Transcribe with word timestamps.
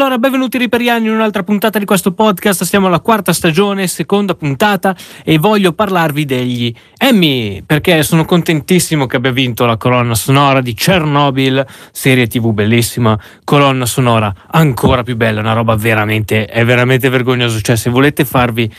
allora, 0.00 0.16
benvenuti 0.16 0.56
riperiani 0.56 1.08
in 1.08 1.12
un'altra 1.12 1.42
puntata 1.42 1.78
di 1.78 1.84
questo 1.84 2.12
podcast. 2.12 2.64
Siamo 2.64 2.86
alla 2.86 3.00
quarta 3.00 3.34
stagione, 3.34 3.86
seconda 3.86 4.34
puntata 4.34 4.96
e 5.22 5.36
voglio 5.36 5.74
parlarvi 5.74 6.24
degli 6.24 6.74
Emmy 6.96 7.62
perché 7.62 8.02
sono 8.02 8.24
contentissimo 8.24 9.04
che 9.04 9.16
abbia 9.16 9.30
vinto 9.30 9.66
la 9.66 9.76
colonna 9.76 10.14
sonora 10.14 10.62
di 10.62 10.72
Chernobyl, 10.72 11.66
serie 11.92 12.26
TV 12.28 12.50
bellissima, 12.50 13.18
colonna 13.44 13.84
sonora 13.84 14.34
ancora 14.50 15.02
più 15.02 15.16
bella, 15.16 15.40
una 15.40 15.52
roba 15.52 15.76
veramente, 15.76 16.46
è 16.46 16.64
veramente 16.64 17.10
vergognoso. 17.10 17.60
Cioè, 17.60 17.76
se 17.76 17.90
volete 17.90 18.24
farvi 18.24 18.72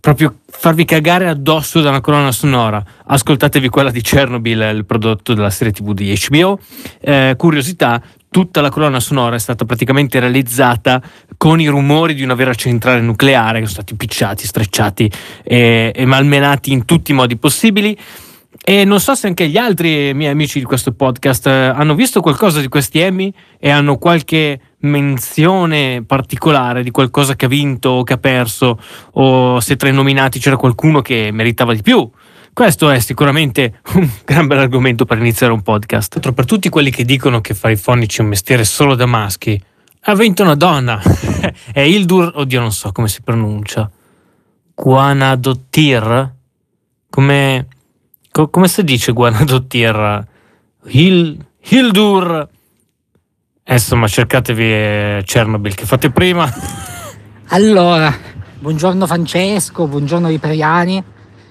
proprio 0.00 0.40
farvi 0.46 0.84
cagare 0.84 1.28
addosso 1.28 1.80
da 1.80 1.88
una 1.88 2.00
colonna 2.00 2.32
sonora, 2.32 2.82
ascoltatevi 3.06 3.68
quella 3.68 3.90
di 3.90 4.00
Chernobyl, 4.00 4.72
il 4.74 4.84
prodotto 4.84 5.34
della 5.34 5.50
serie 5.50 5.72
TV 5.72 5.92
di 5.92 6.16
HBO. 6.28 6.58
Eh, 7.00 7.34
curiosità, 7.36 8.02
tutta 8.30 8.60
la 8.60 8.70
colonna 8.70 9.00
sonora 9.00 9.36
è 9.36 9.38
stata 9.38 9.64
praticamente 9.64 10.20
realizzata 10.20 11.02
con 11.36 11.60
i 11.60 11.66
rumori 11.66 12.14
di 12.14 12.22
una 12.22 12.34
vera 12.34 12.54
centrale 12.54 13.00
nucleare 13.00 13.60
che 13.60 13.66
sono 13.66 13.82
stati 13.82 13.94
picciati, 13.94 14.46
strecciati 14.46 15.10
e, 15.42 15.92
e 15.94 16.04
malmenati 16.04 16.72
in 16.72 16.84
tutti 16.84 17.12
i 17.12 17.14
modi 17.14 17.36
possibili. 17.36 17.96
E 18.68 18.84
non 18.84 19.00
so 19.00 19.14
se 19.14 19.28
anche 19.28 19.48
gli 19.48 19.56
altri 19.56 20.12
miei 20.12 20.32
amici 20.32 20.58
di 20.58 20.64
questo 20.64 20.92
podcast 20.92 21.46
eh, 21.46 21.50
hanno 21.50 21.94
visto 21.94 22.20
qualcosa 22.20 22.60
di 22.60 22.68
questi 22.68 22.98
Emmy 22.98 23.32
e 23.58 23.70
hanno 23.70 23.96
qualche 23.96 24.60
menzione 24.86 26.02
particolare 26.06 26.82
di 26.82 26.90
qualcosa 26.90 27.36
che 27.36 27.44
ha 27.44 27.48
vinto 27.48 27.90
o 27.90 28.02
che 28.02 28.14
ha 28.14 28.18
perso 28.18 28.78
o 29.12 29.60
se 29.60 29.76
tra 29.76 29.88
i 29.88 29.92
nominati 29.92 30.38
c'era 30.38 30.56
qualcuno 30.56 31.02
che 31.02 31.30
meritava 31.32 31.74
di 31.74 31.82
più. 31.82 32.08
Questo 32.52 32.88
è 32.88 33.00
sicuramente 33.00 33.80
un 33.96 34.08
gran 34.24 34.46
bel 34.46 34.58
argomento 34.58 35.04
per 35.04 35.18
iniziare 35.18 35.52
un 35.52 35.60
podcast. 35.60 36.32
Per 36.32 36.44
tutti 36.46 36.70
quelli 36.70 36.90
che 36.90 37.04
dicono 37.04 37.42
che 37.42 37.52
fare 37.52 37.74
i 37.74 37.76
fonici 37.76 38.20
è 38.20 38.22
un 38.22 38.30
mestiere 38.30 38.64
solo 38.64 38.94
da 38.94 39.04
maschi, 39.04 39.62
ha 40.00 40.14
vinto 40.14 40.42
una 40.42 40.54
donna. 40.54 40.98
è 41.72 41.80
Ildur, 41.80 42.32
oddio 42.34 42.60
non 42.60 42.72
so 42.72 42.92
come 42.92 43.08
si 43.08 43.20
pronuncia. 43.20 43.90
Guanadottir? 44.74 46.32
Come, 47.10 47.66
co- 48.30 48.48
come 48.48 48.68
si 48.68 48.84
dice 48.84 49.12
Guanadottir? 49.12 50.26
Hil, 50.86 51.44
Hildur. 51.60 52.48
Insomma, 53.68 54.06
cercatevi 54.06 54.62
eh, 54.62 55.22
Chernobyl 55.24 55.74
che 55.74 55.86
fate 55.86 56.10
prima. 56.10 56.48
Allora, 57.50 58.12
buongiorno 58.58 59.06
Francesco, 59.06 59.86
buongiorno 59.86 60.26
Riperiani. 60.26 61.00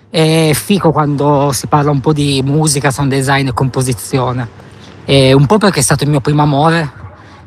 È 0.10 0.52
fico 0.54 0.92
quando 0.92 1.52
si 1.54 1.68
parla 1.68 1.90
un 1.90 2.02
po' 2.02 2.12
di 2.12 2.42
musica, 2.44 2.92
sound 2.92 3.10
design 3.10 3.48
e 3.48 3.54
composizione. 3.54 4.46
E 5.06 5.32
un 5.32 5.46
po' 5.46 5.58
perché 5.58 5.80
è 5.80 5.82
stato 5.82 6.04
il 6.04 6.10
mio 6.10 6.20
primo 6.20 6.42
amore 6.42 6.92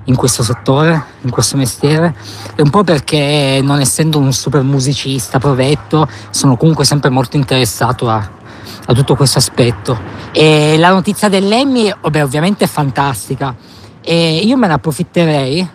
in 0.05 0.17
questo 0.17 0.43
settore, 0.43 1.05
in 1.21 1.31
questo 1.31 1.59
mestiere, 1.59 2.15
e 2.57 2.63
un 2.63 2.71
po' 2.71 2.85
perché 2.85 3.61
non 3.63 3.81
essendo 3.81 4.19
un 4.19 4.33
super 4.33 4.63
musicista 4.63 5.39
provetto, 5.39 6.09
sono 6.31 6.57
comunque 6.57 6.87
sempre 6.87 7.11
molto 7.11 7.37
interessato 7.37 8.09
a, 8.09 8.31
a 8.87 8.95
tutto 8.95 9.15
questo 9.15 9.37
aspetto. 9.37 10.01
E 10.33 10.77
la 10.79 10.89
notizia 10.89 11.29
dell'Emmy, 11.29 11.93
ovviamente 12.01 12.65
è 12.65 12.69
fantastica. 12.69 13.55
E 14.11 14.37
io 14.39 14.57
me 14.57 14.67
ne 14.67 14.73
approfitterei 14.73 15.69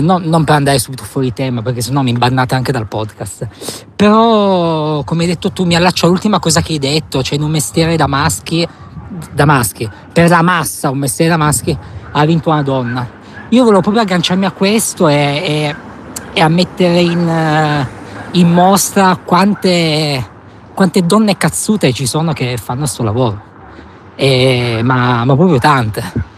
no, 0.00 0.16
non 0.16 0.44
per 0.44 0.54
andare 0.54 0.78
subito 0.78 1.04
fuori 1.04 1.30
tema, 1.34 1.60
perché 1.60 1.82
sennò 1.82 2.00
mi 2.00 2.08
imbannate 2.08 2.54
anche 2.54 2.72
dal 2.72 2.88
podcast. 2.88 3.46
Però, 3.94 5.04
come 5.04 5.24
hai 5.24 5.28
detto 5.28 5.52
tu, 5.52 5.64
mi 5.64 5.74
allaccio 5.74 6.06
all'ultima 6.06 6.38
cosa 6.38 6.62
che 6.62 6.72
hai 6.72 6.78
detto, 6.78 7.22
cioè 7.22 7.36
in 7.36 7.44
un 7.44 7.50
mestiere 7.50 7.96
da 7.96 8.06
maschi, 8.06 8.66
da 9.30 9.44
maschi, 9.44 9.86
per 10.10 10.30
la 10.30 10.40
massa, 10.40 10.88
un 10.88 10.96
mestiere 10.96 11.32
da 11.32 11.36
maschi, 11.36 11.76
ha 12.12 12.24
vinto 12.24 12.48
una 12.48 12.62
donna. 12.62 13.06
Io 13.50 13.62
volevo 13.62 13.82
proprio 13.82 14.02
agganciarmi 14.04 14.46
a 14.46 14.50
questo 14.50 15.08
e, 15.08 15.14
e, 15.14 15.76
e 16.32 16.40
a 16.40 16.48
mettere 16.48 16.98
in, 16.98 17.28
eh, 17.28 17.88
in 18.38 18.50
mostra 18.50 19.18
quante, 19.22 20.26
quante, 20.72 21.04
donne 21.04 21.36
cazzute 21.36 21.92
ci 21.92 22.06
sono 22.06 22.32
che 22.32 22.56
fanno 22.56 22.80
questo 22.80 23.02
lavoro. 23.02 23.52
E, 24.16 24.80
ma, 24.82 25.26
ma 25.26 25.34
proprio 25.36 25.58
tante 25.58 26.32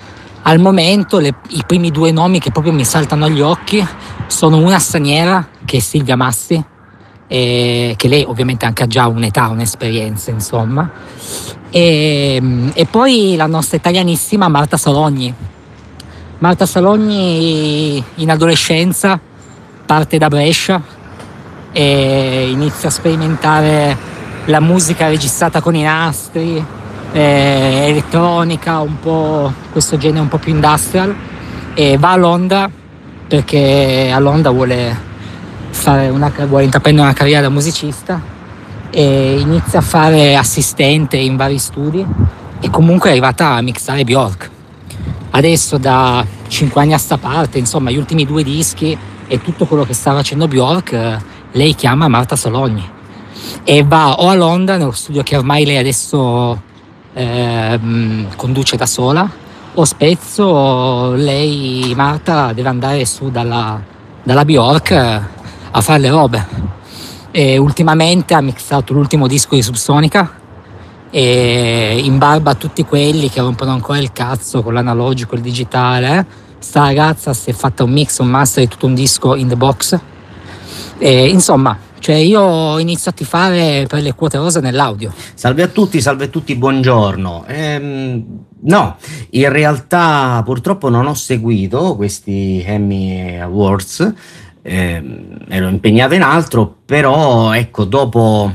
al 0.49 0.61
momento 0.61 1.19
le, 1.19 1.35
i 1.49 1.63
primi 1.67 1.91
due 1.91 2.13
nomi 2.13 2.39
che 2.39 2.53
proprio 2.53 2.73
mi 2.73 2.85
saltano 2.85 3.25
agli 3.25 3.41
occhi 3.41 3.85
sono 4.29 4.59
una 4.59 4.79
straniera 4.79 5.47
che 5.65 5.79
è 5.79 5.81
Silvia 5.81 6.17
Massi, 6.17 6.63
e, 7.27 7.95
che 7.97 8.09
lei 8.09 8.23
ovviamente 8.23 8.65
anche 8.65 8.85
ha 8.85 8.87
già 8.87 9.09
un'età, 9.09 9.49
un'esperienza 9.49 10.31
insomma, 10.31 10.89
e, 11.71 12.71
e 12.73 12.87
poi 12.87 13.35
la 13.37 13.47
nostra 13.47 13.77
italianissima 13.77 14.47
Marta 14.49 14.77
Salogni. 14.77 15.35
Marta 16.39 16.65
Salogni 16.65 18.03
in 18.17 18.31
adolescenza 18.31 19.19
parte 19.85 20.19
da 20.19 20.29
Brescia 20.29 20.81
e 21.73 22.49
inizia 22.51 22.89
a 22.89 22.93
sperimentare 22.93 23.97
la 24.45 24.61
musica 24.61 25.09
registrata 25.09 25.61
con 25.61 25.75
i 25.75 25.83
nastri, 25.83 26.65
eh, 27.17 27.87
elettronica, 27.89 28.81
un 28.81 29.01
po' 29.01 29.51
questo 29.73 29.97
genere 29.97 30.21
un 30.21 30.29
po' 30.29 30.37
più 30.37 30.53
industrial 30.53 31.15
e 31.73 31.97
va 31.97 32.13
a 32.13 32.17
Londra 32.17 32.71
perché 33.27 34.11
a 34.13 34.19
Londra 34.19 34.51
vuole, 34.51 34.95
una, 35.87 36.33
vuole 36.47 36.65
intraprendere 36.65 37.07
una 37.07 37.17
carriera 37.17 37.41
da 37.41 37.49
musicista 37.49 38.21
e 38.91 39.39
inizia 39.41 39.79
a 39.79 39.83
fare 39.83 40.37
assistente 40.37 41.17
in 41.17 41.37
vari 41.37 41.59
studi 41.59 42.05
e 42.61 42.69
comunque 42.69 43.09
è 43.09 43.13
arrivata 43.13 43.53
a 43.53 43.63
mixare 43.63 44.05
Bjork. 44.05 44.51
Adesso 45.31 45.79
da 45.79 46.25
5 46.47 46.81
anni 46.83 46.93
a 46.93 46.99
sta 46.99 47.17
parte, 47.17 47.57
insomma, 47.57 47.91
gli 47.91 47.97
ultimi 47.97 48.27
due 48.27 48.43
dischi 48.43 48.97
e 49.27 49.41
tutto 49.41 49.65
quello 49.65 49.85
che 49.85 49.95
sta 49.95 50.13
facendo 50.13 50.49
Bjork, 50.49 51.19
lei 51.53 51.75
chiama 51.75 52.09
Marta 52.09 52.37
Sologni 52.37 52.91
e 53.65 53.83
va 53.85 54.15
o 54.15 54.29
a 54.29 54.35
Londra, 54.35 54.77
nello 54.77 54.93
studio 54.93 55.23
che 55.23 55.37
ormai 55.37 55.65
lei 55.65 55.79
adesso 55.79 56.66
eh, 57.17 57.81
conduce 58.37 58.77
da 58.77 58.85
sola 58.85 59.29
o 59.73 59.85
spezzo 59.85 61.13
lei, 61.13 61.93
Marta, 61.97 62.53
deve 62.53 62.69
andare 62.69 63.07
su 63.07 63.31
dalla, 63.31 63.81
dalla 64.23 64.45
Bjork 64.45 64.91
a 64.91 65.81
fare 65.81 65.99
le 65.99 66.11
robe. 66.11 66.47
E 67.31 67.57
ultimamente 67.57 68.35
ha 68.35 68.41
mixato 68.41 68.93
l'ultimo 68.93 69.27
disco 69.27 69.55
di 69.55 69.63
Subsonica 69.63 70.31
e 71.11 72.01
in 72.03 72.19
barba 72.19 72.51
a 72.53 72.55
tutti 72.55 72.85
quelli 72.85 73.31
che 73.31 73.41
rompono 73.41 73.73
ancora 73.73 73.99
il 73.99 74.13
cazzo 74.13 74.63
con 74.63 74.75
l'analogico 74.75 75.35
e 75.35 75.37
il 75.39 75.43
digitale, 75.43 76.27
sta 76.59 76.81
ragazza 76.81 77.33
si 77.33 77.51
è 77.51 77.53
fatta 77.53 77.85
un 77.85 77.91
mix, 77.91 78.19
un 78.19 78.29
master 78.29 78.65
di 78.65 78.71
tutto 78.71 78.87
un 78.87 78.95
disco 78.95 79.35
in 79.35 79.49
the 79.49 79.57
box. 79.57 79.99
E, 80.99 81.29
insomma, 81.29 81.77
cioè 82.07 82.15
io 82.15 82.79
inizio 82.79 83.11
a 83.11 83.15
tifare 83.15 83.87
per 83.89 84.01
le 84.01 84.15
quote 84.15 84.37
rosa 84.37 84.61
nell'audio. 84.61 85.13
Salve 85.35 85.65
a 85.65 85.67
tutti, 85.67 86.01
salve 86.01 86.27
a 86.27 86.29
tutti, 86.29 86.55
buongiorno. 86.55 87.47
Ehm, 87.49 88.25
no, 88.61 88.97
in 89.31 89.49
realtà 89.49 90.41
purtroppo 90.45 90.89
non 90.89 91.07
ho 91.07 91.15
seguito 91.15 91.97
questi 91.97 92.63
Emmy 92.65 93.37
Awards, 93.39 94.13
ehm, 94.63 95.47
ero 95.49 95.67
impegnato 95.67 96.15
in 96.15 96.23
altro, 96.23 96.77
però 96.87 97.53
ecco, 97.53 97.83
dopo 97.83 98.55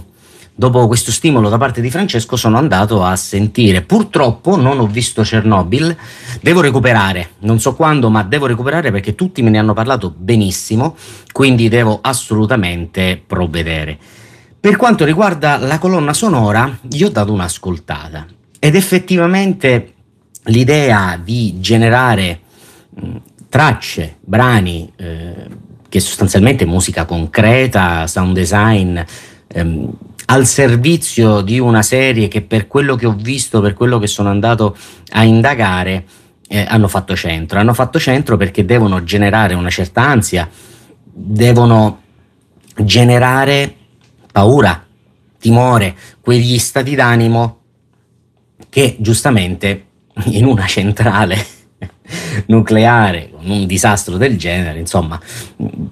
dopo 0.62 0.86
questo 0.86 1.12
stimolo 1.12 1.50
da 1.50 1.58
parte 1.58 1.82
di 1.82 1.90
Francesco 1.90 2.36
sono 2.36 2.60
andato 2.60 3.04
a 3.04 3.16
sentire. 3.16 3.82
Purtroppo 3.82 4.58
non 4.58 4.78
ho 4.78 4.86
visto 4.86 5.24
Chernobyl, 5.24 5.98
devo 6.40 6.62
recuperare, 6.62 7.32
non 7.40 7.60
so 7.60 7.74
quando, 7.74 8.12
ma 8.12 8.22
devo 8.22 8.46
recuperare 8.46 8.92
perché 8.92 9.16
tutti 9.16 9.42
me 9.42 9.50
ne 9.50 9.58
hanno 9.58 9.74
parlato 9.74 10.14
benissimo, 10.16 10.96
quindi 11.32 11.68
devo 11.68 11.98
assolutamente 12.00 13.20
provvedere. 13.26 13.98
Per 14.60 14.76
quanto 14.76 15.04
riguarda 15.04 15.58
la 15.58 15.80
colonna 15.80 16.14
sonora, 16.14 16.78
gli 16.82 17.02
ho 17.02 17.10
dato 17.10 17.34
un'ascoltata 17.34 18.28
ed 18.60 18.76
effettivamente 18.76 19.94
l'idea 20.44 21.20
di 21.20 21.60
generare 21.60 22.40
mh, 22.88 23.16
tracce, 23.50 24.18
brani, 24.22 24.94
eh, 24.96 25.34
che 25.90 26.00
sostanzialmente 26.00 26.66
musica 26.66 27.06
concreta, 27.06 28.06
sound 28.06 28.36
design, 28.36 29.00
ehm, 29.48 29.92
al 30.32 30.46
servizio 30.46 31.42
di 31.42 31.60
una 31.60 31.82
serie 31.82 32.30
che 32.30 32.42
per 32.42 32.68
quello 32.68 32.96
che 32.96 33.06
ho 33.06 33.14
visto, 33.14 33.60
per 33.60 33.74
quello 33.74 34.00
che 34.00 34.08
sono 34.08 34.30
andato 34.30 34.78
a 35.12 35.24
indagare, 35.26 36.06
eh, 36.48 36.66
hanno 36.70 36.88
fatto 36.88 37.18
centro. 37.18 37.60
Hanno 37.60 37.74
fatto 37.74 38.00
centro 38.00 38.38
perché 38.38 38.64
devono 38.64 39.04
generare 39.04 39.56
una 39.56 39.70
certa 39.70 40.02
ansia, 40.02 40.50
devono 41.04 42.02
generare 42.78 43.76
paura, 44.32 44.82
timore, 45.38 45.96
quegli 46.22 46.58
stati 46.60 46.96
d'animo 46.96 47.60
che 48.70 48.96
giustamente 49.00 49.86
in 50.28 50.46
una 50.46 50.66
centrale 50.66 51.46
nucleare 52.48 53.32
con 53.36 53.50
un 53.50 53.66
disastro 53.66 54.16
del 54.16 54.38
genere, 54.38 54.80
insomma, 54.80 55.20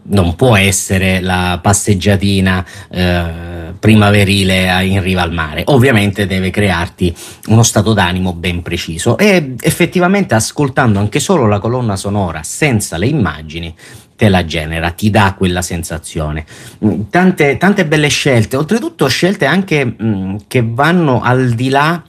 non 0.03 0.35
può 0.35 0.55
essere 0.55 1.19
la 1.19 1.59
passeggiatina 1.61 2.65
eh, 2.89 3.58
primaverile 3.79 4.83
in 4.85 5.01
riva 5.01 5.21
al 5.21 5.33
mare. 5.33 5.63
Ovviamente 5.67 6.27
deve 6.27 6.51
crearti 6.51 7.15
uno 7.47 7.63
stato 7.63 7.93
d'animo 7.93 8.33
ben 8.33 8.61
preciso 8.61 9.17
e 9.17 9.55
effettivamente 9.59 10.35
ascoltando 10.35 10.99
anche 10.99 11.19
solo 11.19 11.47
la 11.47 11.59
colonna 11.59 11.95
sonora 11.95 12.43
senza 12.43 12.97
le 12.97 13.07
immagini 13.07 13.73
te 14.19 14.27
la 14.27 14.43
genera, 14.43 14.91
ti 14.91 15.09
dà 15.09 15.33
quella 15.37 15.61
sensazione. 15.61 16.45
Mm, 16.83 17.03
tante, 17.09 17.55
tante 17.55 17.85
belle 17.85 18.09
scelte, 18.09 18.57
oltretutto 18.57 19.07
scelte 19.07 19.45
anche 19.45 19.85
mh, 19.85 19.95
mm, 20.03 20.35
che 20.45 20.61
vanno 20.61 21.21
al 21.21 21.51
di 21.51 21.69
là 21.69 22.03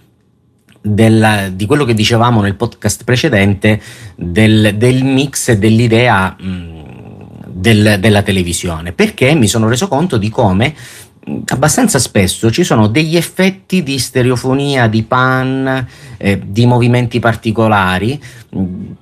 del, 0.82 1.52
di 1.54 1.66
quello 1.66 1.84
che 1.84 1.94
dicevamo 1.94 2.40
nel 2.40 2.56
podcast 2.56 3.04
precedente 3.04 3.80
del, 4.16 4.74
del 4.76 5.04
mix 5.04 5.50
e 5.50 5.58
dell'idea 5.58 6.34
mh, 6.36 6.48
mm, 6.48 6.80
del, 7.46 7.96
della 8.00 8.22
televisione, 8.22 8.90
perché 8.90 9.32
mi 9.34 9.46
sono 9.46 9.68
reso 9.68 9.86
conto 9.86 10.16
di 10.16 10.30
come 10.30 10.74
abbastanza 11.46 11.98
spesso 11.98 12.50
ci 12.50 12.64
sono 12.64 12.86
degli 12.86 13.16
effetti 13.16 13.82
di 13.82 13.98
stereofonia, 13.98 14.86
di 14.86 15.02
pan, 15.02 15.86
eh, 16.16 16.40
di 16.44 16.66
movimenti 16.66 17.18
particolari 17.18 18.20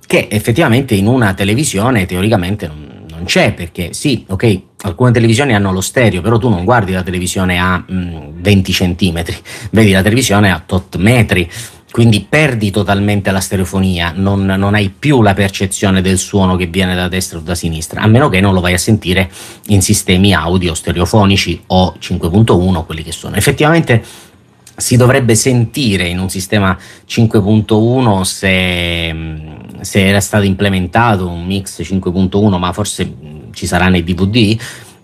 che 0.06 0.28
effettivamente 0.30 0.94
in 0.94 1.06
una 1.06 1.34
televisione 1.34 2.06
teoricamente 2.06 2.66
non, 2.66 3.04
non, 3.08 3.24
c'è 3.24 3.52
perché 3.52 3.92
sì, 3.92 4.24
ok, 4.26 4.60
alcune 4.82 5.10
televisioni 5.10 5.54
hanno 5.54 5.72
lo 5.72 5.80
stereo, 5.80 6.20
però 6.20 6.38
tu 6.38 6.48
non 6.48 6.64
guardi 6.64 6.92
la 6.92 7.02
televisione 7.02 7.58
a 7.58 7.78
mh, 7.78 8.40
20 8.40 8.72
centimetri, 8.72 9.36
vedi 9.70 9.92
la 9.92 10.02
televisione 10.02 10.52
a 10.52 10.62
tot 10.64 10.96
metri 10.96 11.48
quindi 11.90 12.26
perdi 12.28 12.70
totalmente 12.70 13.30
la 13.30 13.40
stereofonia, 13.40 14.12
non, 14.14 14.44
non, 14.44 14.74
hai 14.74 14.90
più 14.90 15.22
la 15.22 15.34
percezione 15.34 16.02
del 16.02 16.18
suono 16.18 16.54
che 16.54 16.66
viene 16.66 16.94
da 16.94 17.08
destra 17.08 17.38
o 17.38 17.40
da 17.40 17.54
sinistra, 17.54 18.02
a 18.02 18.06
meno 18.06 18.28
che 18.28 18.40
non 18.40 18.52
lo 18.52 18.60
vai 18.60 18.74
a 18.74 18.78
sentire 18.78 19.30
in 19.68 19.80
sistemi 19.80 20.34
audio 20.34 20.74
stereofonici 20.74 21.62
o 21.68 21.94
5.1, 21.98 22.84
quelli 22.84 23.02
che 23.02 23.12
sono. 23.12 23.36
Effettivamente 23.36 24.02
si 24.76 24.96
dovrebbe 24.96 25.34
sentire 25.34 26.06
in 26.06 26.20
un 26.20 26.28
sistema 26.28 26.76
5.1 27.08 28.20
se, 28.20 29.16
se 29.80 30.06
era 30.06 30.20
stato 30.20 30.44
implementato 30.44 31.26
un 31.26 31.46
mix 31.46 31.80
5.1, 31.80 32.58
ma 32.58 32.72
forse 32.72 33.12
ci 33.52 33.66
sarà 33.66 33.88
nei 33.88 34.04
DVD 34.04 34.56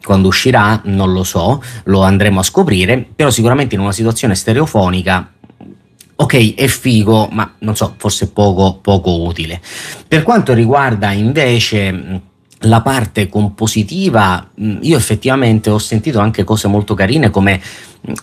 quando 0.05 0.29
uscirà, 0.29 0.81
non 0.85 1.13
lo 1.13 1.25
so, 1.25 1.63
lo 1.85 2.03
andremo 2.03 2.41
a 2.41 2.43
scoprire, 2.43 3.05
però 3.17 3.31
sicuramente 3.31 3.75
in 3.75 3.81
una 3.81 3.91
situazione 3.91 4.35
stereofonica 4.35 5.34
ok, 6.17 6.55
è 6.55 6.67
figo, 6.67 7.29
ma 7.33 7.55
non 7.59 7.77
so, 7.77 7.95
forse 7.97 8.31
poco, 8.31 8.79
poco 8.81 9.23
utile. 9.23 9.61
Per 10.07 10.23
quanto 10.23 10.53
riguarda 10.53 11.13
invece 11.13 12.21
la 12.61 12.81
parte 12.81 13.29
compositiva, 13.29 14.51
io 14.81 14.97
effettivamente 14.97 15.71
ho 15.71 15.79
sentito 15.79 16.21
anche 16.21 16.45
cose 16.45 16.69
molto 16.69 16.95
carine 16.95 17.31
come 17.31 17.61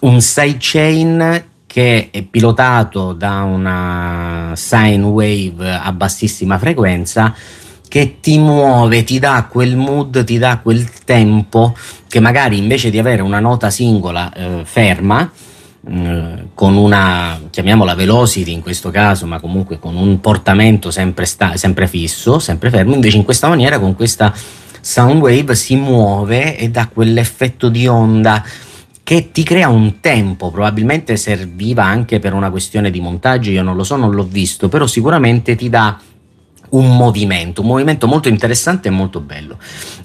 un 0.02 0.22
sidechain 0.22 1.46
che 1.68 2.10
è 2.12 2.22
pilotato 2.24 3.14
da 3.14 3.44
una 3.44 4.52
sine 4.56 5.04
wave 5.04 5.74
a 5.74 5.92
bassissima 5.94 6.58
frequenza 6.58 7.34
che 7.88 8.18
ti 8.22 8.38
muove, 8.40 9.04
ti 9.04 9.20
dà 9.20 9.48
quel 9.50 9.76
mood, 9.76 10.24
ti 10.24 10.38
dà 10.38 10.60
quel 10.60 10.90
tempo 11.04 11.76
che 12.08 12.20
magari 12.20 12.58
invece 12.58 12.90
di 12.90 12.98
avere 12.98 13.22
una 13.22 13.40
nota 13.40 13.70
singola 13.70 14.32
eh, 14.34 14.62
ferma, 14.64 15.30
eh, 15.88 16.48
con 16.54 16.76
una, 16.76 17.40
chiamiamola 17.50 17.96
velocity 17.96 18.52
in 18.52 18.62
questo 18.62 18.92
caso, 18.92 19.26
ma 19.26 19.40
comunque 19.40 19.80
con 19.80 19.96
un 19.96 20.20
portamento 20.20 20.92
sempre, 20.92 21.26
sta, 21.26 21.58
sempre 21.58 21.88
fisso, 21.88 22.40
sempre 22.40 22.70
fermo, 22.70 22.94
invece 22.94 23.18
in 23.18 23.24
questa 23.24 23.48
maniera 23.48 23.80
con 23.80 23.96
questa 23.96 24.34
sound 24.80 25.22
wave 25.22 25.56
si 25.56 25.76
muove 25.76 26.58
e 26.58 26.70
dà 26.70 26.88
quell'effetto 26.88 27.70
di 27.70 27.88
onda 27.88 28.44
che 29.04 29.32
ti 29.32 29.44
crea 29.44 29.68
un 29.68 30.00
tempo, 30.00 30.52
probabilmente 30.52 31.18
serviva 31.18 31.84
anche 31.84 32.20
per 32.20 32.34
una 32.34 32.50
questione 32.50 32.92
di 32.92 33.02
montaggio, 33.02 33.50
io 33.50 33.64
non 33.64 33.76
lo 33.76 33.84
so, 33.84 33.96
non 33.96 34.12
l'ho 34.12 34.24
visto, 34.24 34.70
però 34.70 34.86
sicuramente 34.86 35.56
ti 35.56 35.70
dà 35.70 36.00
un 36.72 36.96
movimento, 36.96 37.62
un 37.62 37.68
movimento 37.68 38.08
molto 38.08 38.30
interessante 38.30 38.88
e 38.88 38.92
molto 38.92 39.20
bello. 39.20 39.58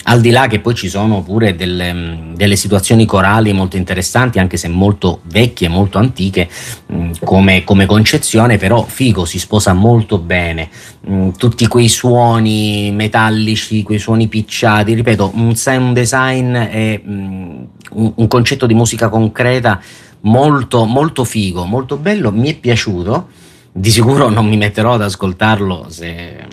Al 0.04 0.20
di 0.20 0.30
là 0.30 0.46
che 0.46 0.60
poi 0.60 0.74
ci 0.74 0.88
sono 0.88 1.22
pure 1.22 1.54
delle, 1.54 1.92
mm, 1.92 2.34
delle 2.34 2.56
situazioni 2.56 3.04
corali 3.04 3.52
molto 3.52 3.76
interessanti, 3.76 4.38
anche 4.38 4.56
se 4.56 4.68
molto 4.68 5.20
vecchie, 5.24 5.68
molto 5.68 5.98
antiche 5.98 6.48
mm, 6.92 7.12
come, 7.24 7.64
come 7.64 7.86
concezione, 7.86 8.56
però 8.56 8.84
figo, 8.84 9.24
si 9.24 9.38
sposa 9.38 9.72
molto 9.72 10.18
bene. 10.18 10.68
Mm, 11.08 11.30
tutti 11.30 11.66
quei 11.66 11.88
suoni 11.88 12.90
metallici, 12.92 13.82
quei 13.82 13.98
suoni 13.98 14.26
picciati, 14.28 14.94
ripeto, 14.94 15.32
un 15.34 15.54
sound 15.54 15.94
design 15.94 16.54
e 16.54 17.02
un, 17.04 17.66
un 18.14 18.26
concetto 18.28 18.66
di 18.66 18.74
musica 18.74 19.08
concreta 19.08 19.80
molto, 20.22 20.84
molto 20.84 21.24
figo, 21.24 21.64
molto 21.64 21.96
bello, 21.96 22.32
mi 22.32 22.50
è 22.50 22.56
piaciuto 22.56 23.28
di 23.76 23.90
sicuro 23.90 24.30
non 24.30 24.46
mi 24.46 24.56
metterò 24.56 24.94
ad 24.94 25.02
ascoltarlo 25.02 25.86
se, 25.90 26.46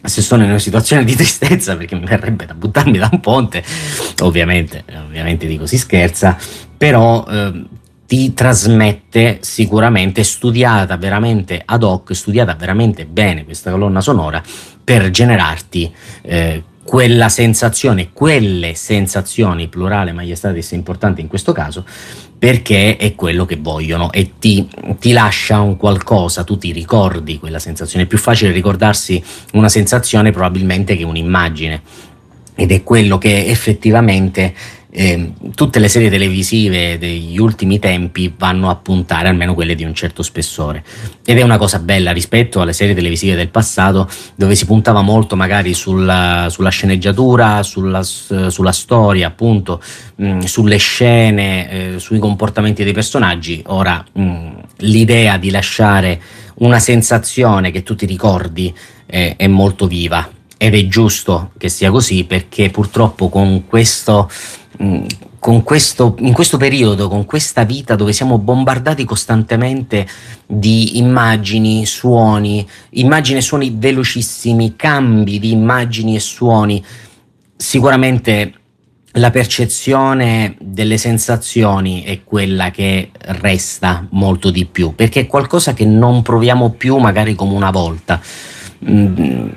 se, 0.00 0.22
sono 0.22 0.44
in 0.44 0.50
una 0.50 0.60
situazione 0.60 1.04
di 1.04 1.16
tristezza 1.16 1.76
perché 1.76 1.96
mi 1.96 2.06
verrebbe 2.06 2.46
da 2.46 2.54
buttarmi 2.54 2.98
da 2.98 3.08
un 3.10 3.20
ponte, 3.20 3.64
ovviamente, 4.22 4.84
ovviamente 5.04 5.46
dico 5.46 5.66
si 5.66 5.76
scherza, 5.76 6.36
però 6.76 7.26
eh, 7.28 7.64
ti 8.06 8.32
trasmette 8.32 9.38
sicuramente 9.40 10.22
studiata 10.22 10.96
veramente 10.96 11.60
ad 11.64 11.82
hoc, 11.82 12.14
studiata 12.14 12.54
veramente 12.54 13.06
bene 13.06 13.44
questa 13.44 13.72
colonna 13.72 14.00
sonora 14.00 14.40
per 14.82 15.10
generarti 15.10 15.92
eh, 16.22 16.62
quella 16.88 17.28
sensazione, 17.28 18.12
quelle 18.14 18.72
sensazioni, 18.72 19.68
plurale 19.68 20.12
maiestatis 20.12 20.72
è 20.72 20.74
importante 20.74 21.20
in 21.20 21.26
questo 21.26 21.52
caso, 21.52 21.84
perché 22.38 22.96
è 22.96 23.14
quello 23.14 23.44
che 23.44 23.56
vogliono 23.56 24.10
e 24.10 24.38
ti, 24.38 24.66
ti, 24.98 25.12
lascia 25.12 25.60
un 25.60 25.76
qualcosa, 25.76 26.44
tu 26.44 26.56
ti 26.56 26.72
ricordi 26.72 27.38
quella 27.38 27.58
sensazione. 27.58 28.06
È 28.06 28.08
più 28.08 28.16
facile 28.16 28.52
ricordarsi 28.52 29.22
una 29.52 29.68
sensazione 29.68 30.30
probabilmente 30.30 30.96
che 30.96 31.04
un'immagine 31.04 31.82
ed 32.54 32.72
è 32.72 32.82
quello 32.82 33.18
che 33.18 33.44
effettivamente 33.44 34.54
eh, 34.98 35.32
tutte 35.54 35.78
le 35.78 35.86
serie 35.86 36.10
televisive 36.10 36.98
degli 36.98 37.38
ultimi 37.38 37.78
tempi 37.78 38.34
vanno 38.36 38.68
a 38.68 38.74
puntare, 38.74 39.28
almeno 39.28 39.54
quelle 39.54 39.76
di 39.76 39.84
un 39.84 39.94
certo 39.94 40.24
spessore. 40.24 40.82
Ed 41.24 41.38
è 41.38 41.42
una 41.42 41.56
cosa 41.56 41.78
bella 41.78 42.10
rispetto 42.10 42.60
alle 42.60 42.72
serie 42.72 42.96
televisive 42.96 43.36
del 43.36 43.48
passato, 43.48 44.08
dove 44.34 44.56
si 44.56 44.66
puntava 44.66 45.00
molto 45.00 45.36
magari 45.36 45.72
sulla, 45.72 46.48
sulla 46.50 46.70
sceneggiatura, 46.70 47.62
sulla, 47.62 48.02
sulla, 48.02 48.72
storia, 48.72 49.28
appunto, 49.28 49.80
mh, 50.16 50.40
sulle 50.40 50.78
scene, 50.78 51.70
eh, 51.70 51.98
sui 52.00 52.18
comportamenti 52.18 52.82
dei 52.82 52.92
personaggi. 52.92 53.62
Ora 53.66 54.04
mh, 54.12 54.48
l'idea 54.78 55.36
di 55.36 55.50
lasciare 55.50 56.20
una 56.54 56.80
sensazione 56.80 57.70
che 57.70 57.84
tu 57.84 57.94
ti 57.94 58.04
ricordi 58.04 58.74
eh, 59.06 59.36
è 59.36 59.46
molto 59.46 59.86
viva 59.86 60.28
ed 60.60 60.74
è 60.74 60.88
giusto 60.88 61.52
che 61.56 61.68
sia 61.68 61.88
così 61.88 62.24
perché 62.24 62.68
purtroppo 62.68 63.28
con 63.28 63.66
questo 63.68 64.28
Mm, 64.67 64.67
questo, 65.64 66.16
in 66.20 66.32
questo 66.32 66.56
periodo, 66.56 67.08
con 67.08 67.24
questa 67.24 67.64
vita 67.64 67.94
dove 67.94 68.12
siamo 68.12 68.38
bombardati 68.38 69.04
costantemente 69.04 70.06
di 70.46 70.98
immagini, 70.98 71.84
suoni, 71.86 72.66
immagini 72.90 73.38
e 73.38 73.42
suoni 73.42 73.74
velocissimi, 73.76 74.76
cambi 74.76 75.38
di 75.38 75.52
immagini 75.52 76.16
e 76.16 76.20
suoni, 76.20 76.84
sicuramente 77.56 78.52
la 79.12 79.30
percezione 79.30 80.56
delle 80.60 80.96
sensazioni 80.96 82.02
è 82.02 82.22
quella 82.22 82.70
che 82.70 83.10
resta 83.40 84.06
molto 84.10 84.50
di 84.50 84.64
più, 84.66 84.94
perché 84.94 85.20
è 85.20 85.26
qualcosa 85.26 85.74
che 85.74 85.84
non 85.84 86.22
proviamo 86.22 86.70
più 86.70 86.96
magari 86.98 87.34
come 87.34 87.54
una 87.54 87.70
volta. 87.70 88.20
Mm, 88.88 89.48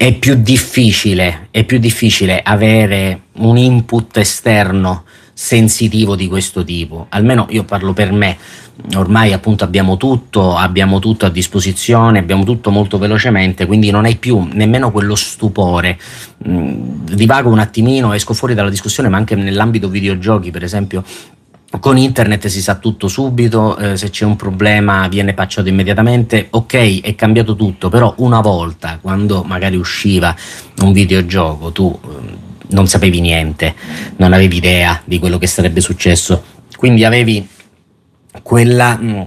è 0.00 0.14
più 0.14 0.34
difficile, 0.36 1.48
è 1.50 1.62
più 1.64 1.78
difficile 1.78 2.40
avere 2.42 3.24
un 3.34 3.58
input 3.58 4.16
esterno 4.16 5.04
sensitivo 5.34 6.16
di 6.16 6.26
questo 6.26 6.64
tipo, 6.64 7.04
almeno 7.10 7.46
io 7.50 7.64
parlo 7.64 7.92
per 7.92 8.10
me, 8.10 8.38
ormai 8.94 9.34
appunto 9.34 9.62
abbiamo 9.62 9.98
tutto, 9.98 10.56
abbiamo 10.56 11.00
tutto 11.00 11.26
a 11.26 11.28
disposizione, 11.28 12.18
abbiamo 12.18 12.44
tutto 12.44 12.70
molto 12.70 12.96
velocemente, 12.96 13.66
quindi 13.66 13.90
non 13.90 14.06
hai 14.06 14.16
più 14.16 14.48
nemmeno 14.50 14.90
quello 14.90 15.14
stupore. 15.14 15.98
Mm, 16.48 17.04
divago 17.04 17.50
un 17.50 17.58
attimino, 17.58 18.14
esco 18.14 18.32
fuori 18.32 18.54
dalla 18.54 18.70
discussione, 18.70 19.10
ma 19.10 19.18
anche 19.18 19.34
nell'ambito 19.34 19.90
videogiochi, 19.90 20.50
per 20.50 20.62
esempio, 20.62 21.04
con 21.78 21.96
internet 21.96 22.48
si 22.48 22.60
sa 22.60 22.76
tutto 22.76 23.06
subito, 23.06 23.76
eh, 23.76 23.96
se 23.96 24.10
c'è 24.10 24.24
un 24.24 24.34
problema 24.34 25.06
viene 25.06 25.34
patchato 25.34 25.68
immediatamente, 25.68 26.48
ok 26.50 27.00
è 27.00 27.14
cambiato 27.14 27.54
tutto, 27.54 27.88
però 27.88 28.12
una 28.18 28.40
volta 28.40 28.98
quando 29.00 29.44
magari 29.44 29.76
usciva 29.76 30.34
un 30.82 30.92
videogioco 30.92 31.70
tu 31.70 31.96
eh, 32.02 32.48
non 32.70 32.88
sapevi 32.88 33.20
niente, 33.20 33.74
non 34.16 34.32
avevi 34.32 34.56
idea 34.56 35.00
di 35.04 35.20
quello 35.20 35.38
che 35.38 35.46
sarebbe 35.46 35.80
successo, 35.80 36.42
quindi 36.76 37.04
avevi 37.04 37.46
quella, 38.42 38.96
mh, 38.96 39.08
mm, 39.08 39.22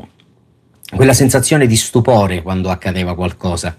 quella 0.95 1.13
sensazione 1.13 1.65
di 1.65 1.77
stupore 1.77 2.41
quando 2.41 2.69
accadeva 2.69 3.15
qualcosa 3.15 3.75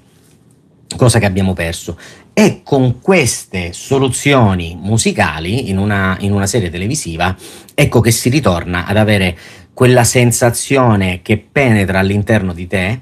cosa 0.96 1.18
che 1.18 1.26
abbiamo 1.26 1.52
perso. 1.52 1.98
E 2.32 2.62
con 2.64 3.00
queste 3.00 3.72
soluzioni 3.72 4.76
musicali 4.80 5.70
in 5.70 5.78
una, 5.78 6.16
in 6.20 6.32
una 6.32 6.46
serie 6.46 6.70
televisiva 6.70 7.34
ecco 7.74 8.00
che 8.00 8.10
si 8.10 8.28
ritorna 8.28 8.86
ad 8.86 8.96
avere 8.96 9.36
quella 9.72 10.04
sensazione 10.04 11.20
che 11.22 11.36
penetra 11.38 11.98
all'interno 11.98 12.52
di 12.52 12.66
te 12.66 13.00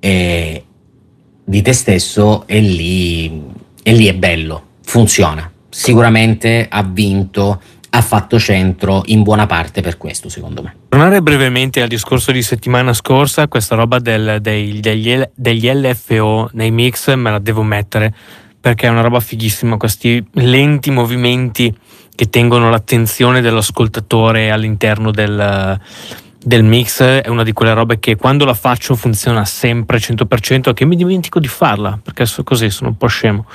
e 0.00 0.64
di 1.44 1.62
te 1.62 1.72
stesso 1.72 2.46
e 2.46 2.60
lì, 2.60 3.42
e 3.82 3.92
lì 3.92 4.06
è 4.06 4.14
bello, 4.14 4.64
funziona. 4.82 5.50
Sicuramente 5.68 6.66
ha 6.68 6.82
vinto 6.82 7.60
ha 7.96 8.02
fatto 8.02 8.38
centro 8.38 9.02
in 9.06 9.22
buona 9.22 9.46
parte 9.46 9.80
per 9.80 9.96
questo, 9.96 10.28
secondo 10.28 10.62
me. 10.62 10.76
Tornare 10.88 11.22
brevemente 11.22 11.80
al 11.80 11.88
discorso 11.88 12.30
di 12.30 12.42
settimana 12.42 12.92
scorsa, 12.92 13.48
questa 13.48 13.74
roba 13.74 13.98
del, 13.98 14.38
dei, 14.42 14.80
degli, 14.80 15.18
degli 15.34 15.70
LFO 15.70 16.50
nei 16.52 16.70
mix 16.70 17.14
me 17.14 17.30
la 17.30 17.38
devo 17.38 17.62
mettere 17.62 18.14
perché 18.60 18.88
è 18.88 18.90
una 18.90 19.00
roba 19.00 19.20
fighissima, 19.20 19.76
questi 19.76 20.22
lenti 20.32 20.90
movimenti 20.90 21.72
che 22.16 22.28
tengono 22.28 22.70
l'attenzione 22.70 23.40
dell'ascoltatore 23.40 24.50
all'interno 24.50 25.12
del, 25.12 25.78
del 26.38 26.64
mix 26.64 27.02
è 27.02 27.28
una 27.28 27.44
di 27.44 27.52
quelle 27.52 27.74
robe 27.74 28.00
che 28.00 28.16
quando 28.16 28.44
la 28.44 28.54
faccio 28.54 28.96
funziona 28.96 29.44
sempre 29.44 29.98
100% 29.98 30.70
e 30.70 30.74
che 30.74 30.84
mi 30.84 30.96
dimentico 30.96 31.38
di 31.38 31.46
farla 31.46 31.98
perché 32.02 32.24
così 32.42 32.70
sono 32.70 32.90
un 32.90 32.96
po' 32.96 33.06
scemo. 33.06 33.46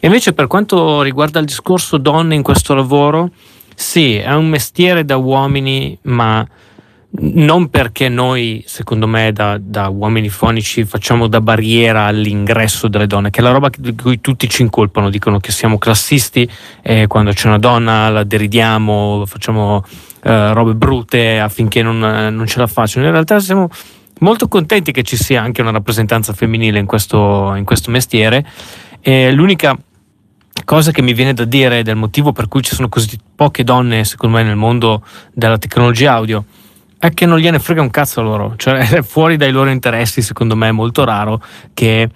E 0.00 0.06
invece 0.06 0.32
per 0.32 0.48
quanto 0.48 1.02
riguarda 1.02 1.38
il 1.38 1.46
discorso 1.46 1.96
donne 1.98 2.34
in 2.34 2.42
questo 2.42 2.74
lavoro, 2.74 3.30
sì, 3.74 4.16
è 4.16 4.32
un 4.34 4.48
mestiere 4.48 5.04
da 5.04 5.16
uomini, 5.16 5.96
ma 6.02 6.44
non 7.14 7.68
perché 7.68 8.08
noi, 8.08 8.64
secondo 8.66 9.06
me, 9.06 9.32
da, 9.32 9.58
da, 9.60 9.88
uomini 9.88 10.30
fonici 10.30 10.84
facciamo 10.84 11.26
da 11.26 11.42
barriera 11.42 12.04
all'ingresso 12.04 12.88
delle 12.88 13.06
donne, 13.06 13.28
che 13.28 13.40
è 13.40 13.42
la 13.42 13.50
roba 13.50 13.68
di 13.76 13.94
cui 13.94 14.20
tutti 14.20 14.48
ci 14.48 14.62
incolpano, 14.62 15.10
dicono 15.10 15.38
che 15.38 15.52
siamo 15.52 15.76
classisti 15.76 16.48
e 16.80 17.06
quando 17.08 17.32
c'è 17.32 17.48
una 17.48 17.58
donna 17.58 18.08
la 18.08 18.24
deridiamo, 18.24 19.24
facciamo 19.26 19.84
eh, 20.22 20.52
robe 20.54 20.74
brutte 20.74 21.38
affinché 21.38 21.82
non, 21.82 21.98
non 21.98 22.46
ce 22.46 22.58
la 22.58 22.66
facciano. 22.66 23.04
In 23.04 23.12
realtà 23.12 23.40
siamo 23.40 23.68
molto 24.20 24.48
contenti 24.48 24.90
che 24.90 25.02
ci 25.02 25.16
sia 25.16 25.42
anche 25.42 25.60
una 25.60 25.70
rappresentanza 25.70 26.32
femminile 26.32 26.78
in 26.78 26.86
questo, 26.86 27.54
in 27.56 27.64
questo 27.64 27.90
mestiere. 27.90 28.46
E 29.02 29.30
l'unica 29.32 29.76
cosa 30.64 30.92
che 30.92 31.02
mi 31.02 31.12
viene 31.12 31.34
da 31.34 31.44
dire 31.44 31.82
del 31.82 31.96
motivo 31.96 32.32
per 32.32 32.48
cui 32.48 32.62
ci 32.62 32.74
sono 32.74 32.88
così 32.88 33.18
poche 33.34 33.64
donne, 33.64 34.04
secondo 34.04 34.38
me, 34.38 34.44
nel 34.44 34.56
mondo 34.56 35.04
della 35.34 35.58
tecnologia 35.58 36.14
audio 36.14 36.44
è 37.02 37.12
che 37.12 37.26
non 37.26 37.38
gliene 37.38 37.58
frega 37.58 37.82
un 37.82 37.90
cazzo 37.90 38.20
a 38.20 38.22
loro, 38.22 38.54
cioè 38.56 38.78
è 38.94 39.02
fuori 39.02 39.36
dai 39.36 39.50
loro 39.50 39.70
interessi, 39.70 40.22
secondo 40.22 40.54
me 40.54 40.68
è 40.68 40.70
molto 40.70 41.02
raro 41.02 41.42
che 41.74 42.08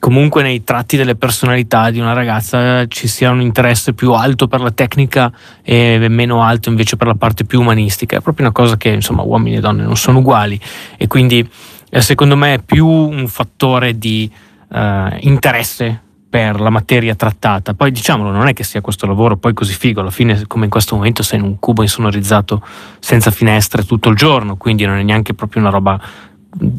comunque 0.00 0.42
nei 0.42 0.64
tratti 0.64 0.96
delle 0.96 1.14
personalità 1.14 1.88
di 1.90 2.00
una 2.00 2.14
ragazza 2.14 2.84
ci 2.88 3.06
sia 3.06 3.30
un 3.30 3.40
interesse 3.40 3.92
più 3.92 4.12
alto 4.12 4.48
per 4.48 4.60
la 4.60 4.72
tecnica 4.72 5.32
e 5.62 6.04
meno 6.10 6.42
alto 6.42 6.68
invece 6.68 6.96
per 6.96 7.06
la 7.06 7.14
parte 7.14 7.44
più 7.44 7.60
umanistica. 7.60 8.16
È 8.16 8.20
proprio 8.20 8.46
una 8.46 8.54
cosa 8.54 8.76
che 8.76 8.88
insomma 8.88 9.22
uomini 9.22 9.58
e 9.58 9.60
donne 9.60 9.84
non 9.84 9.96
sono 9.96 10.18
uguali 10.18 10.60
e 10.96 11.06
quindi 11.06 11.48
eh, 11.88 12.00
secondo 12.00 12.36
me 12.36 12.54
è 12.54 12.58
più 12.58 12.88
un 12.88 13.28
fattore 13.28 13.96
di 13.96 14.28
eh, 14.68 15.18
interesse 15.20 16.02
per 16.34 16.58
la 16.58 16.70
materia 16.70 17.14
trattata. 17.14 17.74
Poi 17.74 17.92
diciamolo, 17.92 18.32
non 18.32 18.48
è 18.48 18.54
che 18.54 18.64
sia 18.64 18.80
questo 18.80 19.06
lavoro 19.06 19.36
poi 19.36 19.54
così 19.54 19.72
figo, 19.72 20.00
alla 20.00 20.10
fine 20.10 20.48
come 20.48 20.64
in 20.64 20.70
questo 20.70 20.96
momento 20.96 21.22
sei 21.22 21.38
in 21.38 21.44
un 21.44 21.60
cubo 21.60 21.82
insonorizzato 21.82 22.60
senza 22.98 23.30
finestre 23.30 23.84
tutto 23.84 24.08
il 24.08 24.16
giorno, 24.16 24.56
quindi 24.56 24.84
non 24.84 24.98
è 24.98 25.04
neanche 25.04 25.32
proprio 25.32 25.62
una 25.62 25.70
roba 25.70 26.00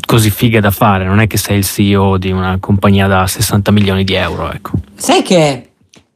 così 0.05 0.29
figa 0.29 0.59
da 0.59 0.71
fare, 0.71 1.05
non 1.05 1.21
è 1.21 1.27
che 1.27 1.37
sei 1.37 1.59
il 1.59 1.63
CEO 1.63 2.17
di 2.17 2.31
una 2.31 2.57
compagnia 2.59 3.07
da 3.07 3.25
60 3.25 3.71
milioni 3.71 4.03
di 4.03 4.13
euro. 4.15 4.51
Ecco. 4.51 4.71
Sai 4.93 5.21
che 5.21 5.69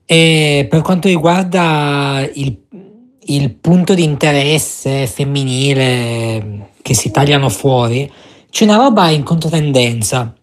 eh, 0.05 0.67
per 0.69 0.81
quanto 0.81 1.07
riguarda 1.07 2.29
il, 2.33 2.57
il 3.21 3.51
punto 3.51 3.93
di 3.93 4.03
interesse 4.03 5.07
femminile 5.07 6.71
che 6.81 6.93
si 6.93 7.09
tagliano 7.09 7.47
fuori, 7.47 8.11
c'è 8.49 8.65
una 8.65 8.75
roba 8.75 9.07
in 9.07 9.23
controtendenza 9.23 10.33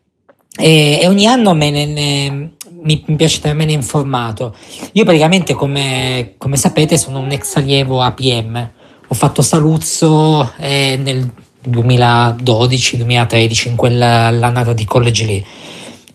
e, 0.59 0.99
e 1.03 1.07
ogni 1.07 1.27
anno 1.27 1.53
me 1.53 1.71
ne, 1.71 1.85
ne 1.85 2.56
mi, 2.87 3.03
mi 3.07 3.17
piace 3.17 3.41
tenermene 3.41 3.73
informato. 3.73 4.55
Io 4.93 5.05
praticamente, 5.05 5.55
come, 5.55 6.35
come, 6.39 6.57
sapete, 6.57 6.97
sono 6.97 7.19
un 7.19 7.33
ex 7.33 7.57
allievo 7.57 8.01
APM. 8.01 8.71
Ho 9.09 9.15
fatto 9.15 9.43
Saluzzo 9.43 10.53
eh, 10.57 10.97
nel 11.01 11.31
2012-2013, 11.69 13.69
in 13.69 13.77
quell'annata 13.77 14.73
di 14.73 14.85
college 14.85 15.25
lì. 15.25 15.45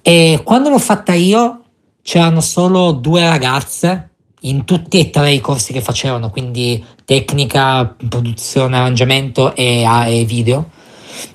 E 0.02 0.42
quando 0.44 0.70
l'ho 0.70 0.80
fatta 0.80 1.14
io, 1.14 1.60
c'erano 2.02 2.42
solo 2.42 2.92
due 2.92 3.28
ragazze 3.28 4.10
in 4.42 4.66
tutti 4.66 5.00
e 5.00 5.12
tre 5.12 5.34
i 5.34 5.40
corsi 5.40 5.72
che 5.72 5.82
facevano, 5.82 6.32
quindi 6.32 6.84
tecnica, 7.06 7.96
produzione, 8.10 8.78
arrangiamento 8.78 9.56
e, 9.56 9.86
e 10.08 10.26
video. 10.26 10.72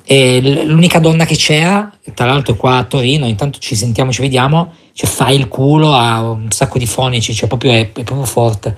E 0.04 0.64
l'unica 0.64 0.98
donna 0.98 1.24
che 1.24 1.36
c'era, 1.36 1.90
tra 2.14 2.26
l'altro 2.26 2.54
qua 2.54 2.76
a 2.78 2.84
Torino, 2.84 3.26
intanto 3.26 3.58
ci 3.58 3.74
sentiamo, 3.74 4.12
ci 4.12 4.20
vediamo, 4.20 4.72
cioè 4.92 5.08
fa 5.08 5.30
il 5.30 5.48
culo 5.48 5.92
a 5.92 6.22
un 6.30 6.50
sacco 6.50 6.78
di 6.78 6.86
fonici, 6.86 7.34
cioè 7.34 7.48
proprio 7.48 7.72
è, 7.72 7.92
è 7.92 8.02
proprio 8.02 8.24
forte. 8.24 8.76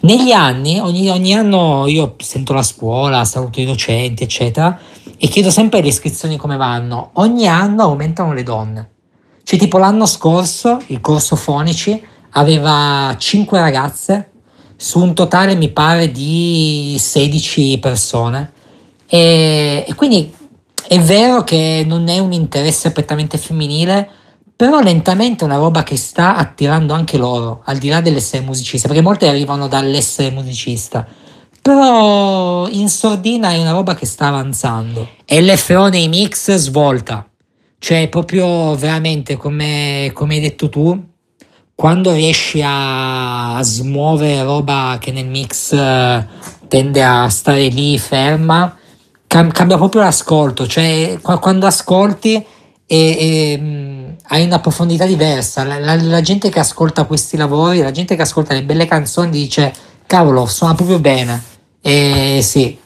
Negli 0.00 0.30
anni, 0.30 0.78
ogni, 0.78 1.08
ogni, 1.10 1.34
anno 1.34 1.86
io 1.86 2.14
sento 2.18 2.52
la 2.52 2.62
scuola, 2.62 3.24
saluto 3.24 3.60
i 3.60 3.66
docenti, 3.66 4.22
eccetera, 4.22 4.78
e 5.18 5.26
chiedo 5.28 5.50
sempre 5.50 5.80
le 5.80 5.88
iscrizioni 5.88 6.36
come 6.36 6.56
vanno. 6.56 7.10
Ogni 7.14 7.46
anno 7.46 7.82
aumentano 7.82 8.32
le 8.32 8.42
donne. 8.42 8.90
Cioè 9.42 9.58
tipo 9.58 9.78
l'anno 9.78 10.06
scorso 10.06 10.80
il 10.88 11.00
corso 11.00 11.34
fonici 11.34 12.00
aveva 12.32 13.14
5 13.16 13.58
ragazze 13.58 14.30
su 14.76 15.00
un 15.00 15.12
totale 15.12 15.56
mi 15.56 15.70
pare 15.70 16.12
di 16.12 16.96
16 16.98 17.78
persone. 17.78 18.52
E, 19.06 19.84
e 19.88 19.94
quindi 19.94 20.32
è 20.88 20.98
vero 21.00 21.44
che 21.44 21.84
non 21.86 22.08
è 22.08 22.18
un 22.18 22.32
interesse 22.32 22.92
prettamente 22.92 23.36
femminile, 23.36 24.08
però 24.56 24.80
lentamente 24.80 25.44
è 25.44 25.46
una 25.46 25.58
roba 25.58 25.82
che 25.82 25.98
sta 25.98 26.36
attirando 26.36 26.94
anche 26.94 27.18
loro, 27.18 27.60
al 27.66 27.76
di 27.76 27.90
là 27.90 28.00
dell'essere 28.00 28.42
musicista, 28.42 28.88
perché 28.88 29.02
molte 29.02 29.28
arrivano 29.28 29.68
dall'essere 29.68 30.30
musicista. 30.30 31.06
Però 31.60 32.66
in 32.68 32.88
sordina 32.88 33.50
è 33.50 33.60
una 33.60 33.72
roba 33.72 33.94
che 33.94 34.06
sta 34.06 34.28
avanzando. 34.28 35.10
L'FO 35.26 35.88
nei 35.90 36.08
mix 36.08 36.54
svolta. 36.54 37.28
Cioè, 37.78 38.08
proprio 38.08 38.74
veramente, 38.74 39.36
come, 39.36 40.10
come 40.14 40.36
hai 40.36 40.40
detto 40.40 40.70
tu, 40.70 40.98
quando 41.74 42.14
riesci 42.14 42.62
a 42.64 43.60
smuovere 43.62 44.42
roba 44.42 44.96
che 44.98 45.12
nel 45.12 45.26
mix 45.26 45.72
eh, 45.72 46.26
tende 46.66 47.04
a 47.04 47.28
stare 47.28 47.68
lì 47.68 47.98
ferma, 47.98 48.77
cambia 49.28 49.76
proprio 49.76 50.02
l'ascolto. 50.02 50.66
Cioè, 50.66 51.18
quando 51.20 51.66
ascolti 51.66 52.44
mh, 52.88 54.16
hai 54.28 54.44
una 54.44 54.60
profondità 54.60 55.04
diversa. 55.04 55.64
La, 55.64 55.78
la, 55.78 55.94
la, 55.94 56.20
gente 56.20 56.48
che 56.48 56.58
ascolta 56.58 57.04
questi 57.04 57.36
lavori, 57.36 57.80
la 57.80 57.90
gente 57.90 58.16
che 58.16 58.22
ascolta 58.22 58.54
le 58.54 58.64
belle 58.64 58.86
canzoni 58.86 59.30
dice 59.30 59.72
cavolo, 60.06 60.46
suona 60.46 60.74
proprio 60.74 60.98
bene. 60.98 61.42
E 61.80 62.40
sì, 62.42 62.76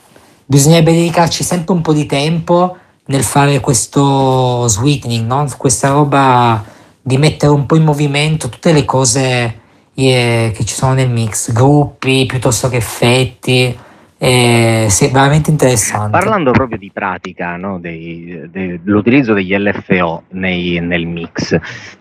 bisognerebbe 0.45 0.93
dedicarci 0.93 1.45
sempre 1.45 1.73
un 1.73 1.81
po' 1.81 1.93
di 1.93 2.07
tempo 2.07 2.77
nel 3.07 3.23
fare 3.25 3.61
questo 3.61 4.67
sweetening, 4.69 5.27
no? 5.27 5.47
questa 5.57 5.89
roba 5.91 6.65
di 7.01 7.17
mettere 7.17 7.53
un 7.53 7.67
po' 7.67 7.77
in 7.77 7.83
movimento 7.83 8.49
tutte 8.49 8.73
le 8.73 8.85
cose 8.85 9.61
eh, 9.95 10.53
che 10.55 10.65
ci 10.65 10.75
sono 10.75 10.95
nel 10.95 11.11
mix, 11.11 11.53
gruppi 11.53 12.27
piuttosto 12.27 12.69
che 12.69 12.77
effetti 12.77 13.77
eh, 14.25 14.87
sì, 14.89 15.09
veramente 15.11 15.51
interessante. 15.51 16.17
Parlando 16.17 16.53
proprio 16.53 16.79
di 16.79 16.93
pratica, 16.93 17.57
no, 17.57 17.81
dei, 17.81 18.49
dell'utilizzo 18.49 19.33
degli 19.33 19.53
LFO 19.53 20.23
nei, 20.29 20.79
nel 20.79 21.07
mix, 21.07 21.59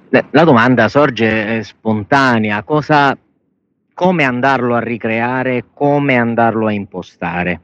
la 0.09 0.43
domanda 0.43 0.87
sorge 0.87 1.57
eh, 1.57 1.63
spontanea, 1.63 2.61
cosa, 2.61 3.17
come 3.91 4.23
andarlo 4.23 4.75
a 4.75 4.79
ricreare, 4.79 5.65
come 5.73 6.15
andarlo 6.15 6.67
a 6.67 6.71
impostare? 6.71 7.59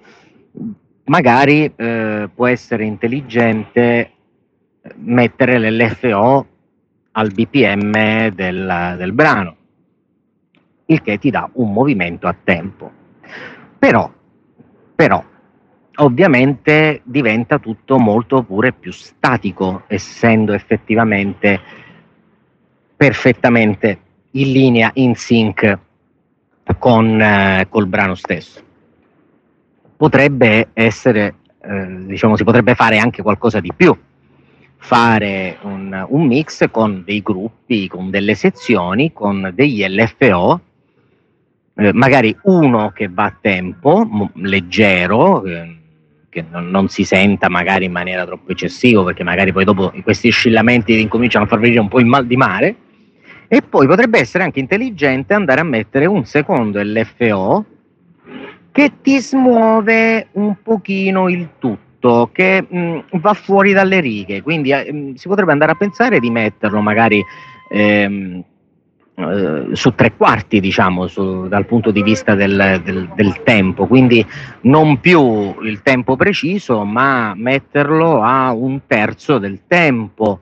Magari 1.03 1.71
eh, 1.75 2.27
può 2.33 2.47
essere 2.47 2.83
intelligente 2.83 4.11
mettere 4.95 5.59
l'LFO 5.59 6.47
al 7.11 7.31
BPM 7.31 8.29
del, 8.29 8.95
del 8.97 9.13
brano, 9.13 9.55
il 10.87 10.99
che 11.03 11.19
ti 11.19 11.29
dà 11.29 11.47
un 11.53 11.71
movimento 11.71 12.25
a 12.25 12.35
tempo. 12.43 12.91
Però 13.77 14.15
però 14.97 15.23
ovviamente 15.97 17.01
diventa 17.03 17.59
tutto 17.59 17.99
molto 17.99 18.41
pure 18.41 18.73
più 18.73 18.91
statico, 18.91 19.83
essendo 19.85 20.53
effettivamente 20.53 21.61
perfettamente 22.95 23.99
in 24.31 24.51
linea, 24.51 24.89
in 24.95 25.13
sync 25.13 25.77
con 26.79 27.21
eh, 27.21 27.67
col 27.69 27.85
brano 27.85 28.15
stesso. 28.15 28.59
Potrebbe 29.95 30.69
essere, 30.73 31.35
eh, 31.61 32.05
diciamo, 32.05 32.35
si 32.35 32.43
potrebbe 32.43 32.73
fare 32.73 32.97
anche 32.97 33.21
qualcosa 33.21 33.59
di 33.59 33.71
più, 33.75 33.95
fare 34.77 35.59
un, 35.61 36.07
un 36.09 36.25
mix 36.25 36.71
con 36.71 37.03
dei 37.05 37.21
gruppi, 37.21 37.87
con 37.87 38.09
delle 38.09 38.33
sezioni, 38.33 39.13
con 39.13 39.51
degli 39.53 39.85
LFO 39.85 40.61
eh, 41.77 41.93
magari 41.93 42.35
uno 42.43 42.91
che 42.93 43.07
va 43.07 43.25
a 43.25 43.37
tempo, 43.39 44.05
mo- 44.09 44.31
leggero, 44.35 45.45
eh, 45.45 45.75
che 46.29 46.43
non, 46.49 46.69
non, 46.69 46.89
si 46.89 47.03
senta 47.03 47.49
magari 47.49 47.85
in 47.85 47.91
maniera 47.91 48.25
troppo 48.25 48.51
eccessiva, 48.51 49.03
perché 49.03 49.23
magari 49.23 49.51
poi 49.51 49.63
dopo 49.63 49.93
questi 50.01 50.29
oscillamenti 50.29 50.99
incominciano 50.99 51.45
a 51.45 51.47
far 51.47 51.59
venire 51.59 51.79
un 51.79 51.87
po' 51.87 51.99
il 51.99 52.07
mal 52.07 52.25
di 52.25 52.35
mare. 52.35 52.75
E 53.47 53.61
poi 53.61 53.87
potrebbe 53.87 54.19
essere 54.19 54.43
anche 54.43 54.59
intelligente 54.59 55.33
andare 55.33 55.61
a 55.61 55.63
mettere 55.63 56.05
un 56.05 56.25
secondo 56.25 56.81
LFO 56.81 57.65
che 58.71 58.91
ti 59.01 59.19
smuove 59.19 60.27
un 60.33 60.55
pochino 60.61 61.29
il 61.29 61.49
tutto, 61.57 62.29
che 62.33 62.65
mh, 62.67 63.19
va 63.19 63.33
fuori 63.33 63.71
dalle 63.71 63.99
righe. 63.99 64.41
Quindi 64.41 64.71
eh, 64.71 64.91
mh, 64.91 65.13
si 65.13 65.27
potrebbe 65.27 65.51
andare 65.51 65.71
a 65.71 65.75
pensare 65.75 66.19
di 66.19 66.29
metterlo 66.29 66.81
magari 66.81 67.23
ehm, 67.69 68.43
eh, 69.19 69.69
su 69.71 69.95
tre 69.95 70.13
quarti, 70.15 70.59
diciamo, 70.59 71.07
su, 71.07 71.47
dal 71.47 71.65
punto 71.65 71.89
di 71.89 72.03
vista 72.03 72.35
del, 72.35 72.79
del, 72.83 73.09
del, 73.15 73.41
tempo, 73.41 73.87
quindi 73.87 74.23
non 74.61 74.99
più 74.99 75.55
il 75.63 75.81
tempo 75.81 76.15
preciso, 76.15 76.83
ma 76.83 77.33
metterlo 77.35 78.21
a 78.21 78.53
un 78.53 78.81
terzo 78.85 79.39
del 79.39 79.61
tempo. 79.65 80.41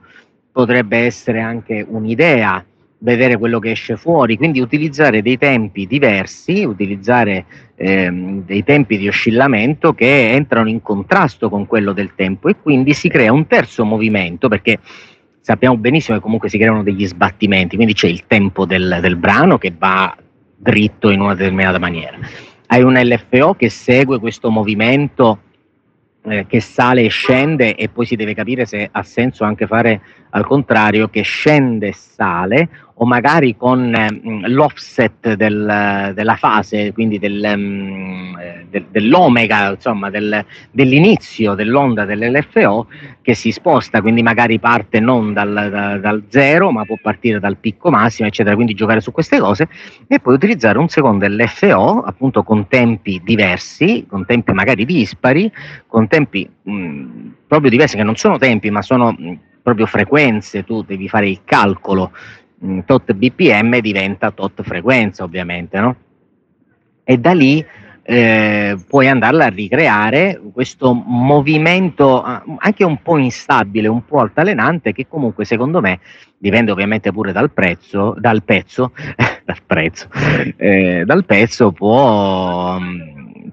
Potrebbe 0.52 0.98
essere 0.98 1.40
anche 1.40 1.86
un'idea, 1.88 2.62
vedere 2.98 3.38
quello 3.38 3.60
che 3.60 3.70
esce 3.70 3.96
fuori, 3.96 4.36
quindi 4.36 4.60
utilizzare 4.60 5.22
dei 5.22 5.38
tempi 5.38 5.86
diversi, 5.86 6.62
utilizzare 6.62 7.46
ehm, 7.76 8.44
dei 8.44 8.62
tempi 8.62 8.98
di 8.98 9.08
oscillamento 9.08 9.94
che 9.94 10.32
entrano 10.32 10.68
in 10.68 10.82
contrasto 10.82 11.48
con 11.48 11.64
quello 11.66 11.94
del 11.94 12.12
tempo 12.14 12.48
e 12.50 12.56
quindi 12.60 12.92
si 12.92 13.08
crea 13.08 13.32
un 13.32 13.46
terzo 13.46 13.86
movimento 13.86 14.48
perché 14.48 14.80
sappiamo 15.46 15.76
benissimo 15.76 16.16
che 16.16 16.24
comunque 16.24 16.48
si 16.48 16.58
creano 16.58 16.82
degli 16.82 17.06
sbattimenti, 17.06 17.76
quindi 17.76 17.94
c'è 17.94 18.08
il 18.08 18.26
tempo 18.26 18.66
del, 18.66 18.98
del 19.00 19.14
brano 19.14 19.58
che 19.58 19.72
va 19.78 20.12
dritto 20.56 21.08
in 21.08 21.20
una 21.20 21.36
determinata 21.36 21.78
maniera. 21.78 22.18
Hai 22.66 22.82
un 22.82 22.94
LFO 22.94 23.54
che 23.54 23.70
segue 23.70 24.18
questo 24.18 24.50
movimento 24.50 25.42
eh, 26.22 26.46
che 26.48 26.58
sale 26.58 27.04
e 27.04 27.08
scende 27.10 27.76
e 27.76 27.88
poi 27.88 28.06
si 28.06 28.16
deve 28.16 28.34
capire 28.34 28.66
se 28.66 28.88
ha 28.90 29.02
senso 29.04 29.44
anche 29.44 29.68
fare 29.68 30.00
al 30.30 30.44
contrario, 30.44 31.08
che 31.10 31.22
scende 31.22 31.88
e 31.90 31.94
sale 31.94 32.68
o 32.98 33.04
magari 33.04 33.56
con 33.56 33.94
eh, 33.94 34.48
l'offset 34.48 35.34
del, 35.34 36.12
della 36.14 36.36
fase, 36.36 36.92
quindi 36.92 37.18
del, 37.18 37.52
um, 37.54 38.34
del, 38.70 38.86
dell'omega, 38.90 39.70
insomma 39.72 40.08
del, 40.08 40.44
dell'inizio 40.70 41.54
dell'onda 41.54 42.06
dell'LFO 42.06 42.86
che 43.20 43.34
si 43.34 43.52
sposta, 43.52 44.00
quindi 44.00 44.22
magari 44.22 44.58
parte 44.58 44.98
non 45.00 45.34
dal, 45.34 45.68
da, 45.70 45.98
dal 45.98 46.24
zero 46.28 46.70
ma 46.70 46.84
può 46.84 46.96
partire 47.00 47.38
dal 47.38 47.58
picco 47.58 47.90
massimo, 47.90 48.28
eccetera, 48.28 48.54
quindi 48.54 48.72
giocare 48.72 49.00
su 49.00 49.12
queste 49.12 49.38
cose 49.38 49.68
e 50.06 50.18
poi 50.18 50.34
utilizzare 50.34 50.78
un 50.78 50.88
secondo 50.88 51.26
LFO 51.26 52.02
appunto 52.02 52.42
con 52.44 52.66
tempi 52.66 53.20
diversi, 53.22 54.06
con 54.08 54.24
tempi 54.24 54.52
magari 54.52 54.86
dispari, 54.86 55.52
con 55.86 56.08
tempi 56.08 56.48
mh, 56.62 57.04
proprio 57.46 57.68
diversi 57.68 57.96
che 57.96 58.04
non 58.04 58.16
sono 58.16 58.38
tempi 58.38 58.70
ma 58.70 58.80
sono 58.80 59.12
mh, 59.12 59.38
proprio 59.62 59.84
frequenze, 59.84 60.64
tu 60.64 60.82
devi 60.82 61.08
fare 61.08 61.28
il 61.28 61.40
calcolo 61.44 62.12
Mm, 62.64 62.80
tot 62.86 63.12
bpm 63.12 63.78
diventa 63.80 64.30
tot 64.30 64.62
frequenza 64.62 65.24
ovviamente, 65.24 65.78
no? 65.78 65.96
E 67.04 67.18
da 67.18 67.32
lì 67.32 67.64
eh, 68.08 68.78
puoi 68.88 69.08
andarla 69.08 69.46
a 69.46 69.48
ricreare 69.48 70.40
questo 70.52 70.94
movimento 70.94 72.22
ah, 72.22 72.42
anche 72.58 72.84
un 72.84 73.02
po' 73.02 73.18
instabile, 73.18 73.88
un 73.88 74.04
po' 74.04 74.20
altalenante 74.20 74.92
che 74.92 75.06
comunque 75.06 75.44
secondo 75.44 75.80
me 75.80 76.00
dipende 76.38 76.70
ovviamente 76.70 77.12
pure 77.12 77.32
dal 77.32 77.50
prezzo, 77.50 78.14
dal 78.18 78.42
pezzo, 78.42 78.92
dal 79.44 79.60
prezzo, 79.66 80.08
eh, 80.56 81.02
dal 81.04 81.24
pezzo 81.24 81.72
può, 81.72 82.78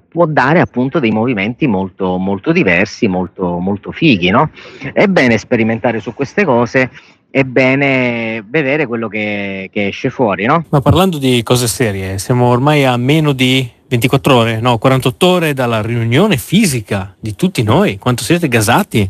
può, 0.08 0.26
dare 0.28 0.60
appunto 0.62 1.00
dei 1.00 1.12
movimenti 1.12 1.68
molto, 1.68 2.18
molto 2.18 2.52
diversi, 2.52 3.08
molto, 3.08 3.58
molto 3.58 3.92
fighi, 3.92 4.30
no? 4.30 4.52
È 4.94 5.08
bene 5.08 5.38
sperimentare 5.38 6.00
su 6.00 6.14
queste 6.14 6.46
cose 6.46 6.92
è 7.34 7.44
bene 7.46 8.46
vedere 8.48 8.86
quello 8.86 9.08
che, 9.08 9.68
che, 9.74 9.88
esce 9.88 10.12
fuori, 10.12 10.46
no? 10.46 10.66
Ma 10.70 10.82
parlando 10.82 11.18
di 11.18 11.42
cose 11.42 11.68
serie, 11.68 12.20
siamo 12.20 12.46
ormai 12.46 12.86
a 12.86 12.96
meno 12.96 13.32
di 13.32 13.68
24 13.88 14.36
ore, 14.36 14.60
no, 14.60 14.78
48 14.78 15.26
ore 15.28 15.54
dalla 15.56 15.82
riunione 15.82 16.38
fisica 16.38 17.16
di 17.20 17.34
tutti 17.34 17.64
noi. 17.64 17.98
Quanto 17.98 18.22
siete 18.22 18.48
gasati? 18.48 19.10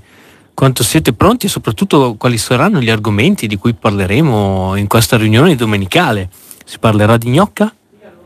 Quanto 0.54 0.84
siete 0.84 1.12
pronti 1.12 1.48
e 1.48 1.50
soprattutto 1.50 2.15
quali 2.17 2.38
saranno 2.38 2.80
gli 2.80 2.89
argomenti 2.89 3.45
di 3.45 3.58
cui 3.58 3.74
parleremo 3.74 4.78
in 4.78 4.88
questa 4.88 5.17
riunione 5.17 5.56
domenicale? 5.56 6.30
Si 6.63 6.80
parlerà 6.80 7.17
di 7.17 7.30
gnocca? 7.30 7.76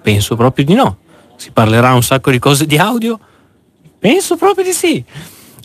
Penso 0.04 0.36
proprio 0.36 0.64
di 0.64 0.76
no. 0.76 0.98
Si 1.38 1.50
parlerà 1.50 1.96
un 1.96 2.04
sacco 2.04 2.30
di 2.30 2.38
cose 2.38 2.68
di 2.68 2.78
audio? 2.78 3.20
Penso 3.98 4.36
proprio 4.36 4.64
di 4.64 4.74
sì. 4.74 5.04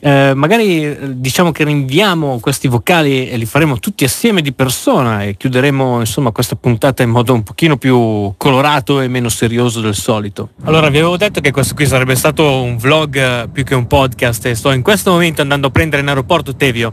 Eh, 0.04 0.32
magari 0.34 0.84
eh, 0.84 0.98
diciamo 1.12 1.52
che 1.52 1.62
rinviamo 1.62 2.40
questi 2.40 2.66
vocali 2.66 3.30
e 3.30 3.36
li 3.36 3.46
faremo 3.46 3.78
tutti 3.78 4.02
assieme 4.02 4.42
di 4.42 4.52
persona 4.52 5.22
e 5.22 5.36
chiuderemo 5.36 6.00
insomma 6.00 6.32
questa 6.32 6.56
puntata 6.56 7.04
in 7.04 7.10
modo 7.10 7.32
un 7.32 7.44
pochino 7.44 7.76
più 7.76 8.34
colorato 8.36 9.00
e 9.00 9.06
meno 9.06 9.28
serioso 9.28 9.80
del 9.80 9.94
solito. 9.94 10.50
Allora 10.64 10.88
vi 10.88 10.98
avevo 10.98 11.16
detto 11.16 11.40
che 11.40 11.52
questo 11.52 11.74
qui 11.76 11.86
sarebbe 11.86 12.16
stato 12.16 12.62
un 12.62 12.78
vlog 12.78 13.16
eh, 13.16 13.48
più 13.52 13.62
che 13.62 13.76
un 13.76 13.86
podcast 13.86 14.46
e 14.46 14.56
sto 14.56 14.72
in 14.72 14.82
questo 14.82 15.12
momento 15.12 15.40
andando 15.40 15.68
a 15.68 15.70
prendere 15.70 16.02
in 16.02 16.08
aeroporto 16.08 16.56
Tevio 16.56 16.92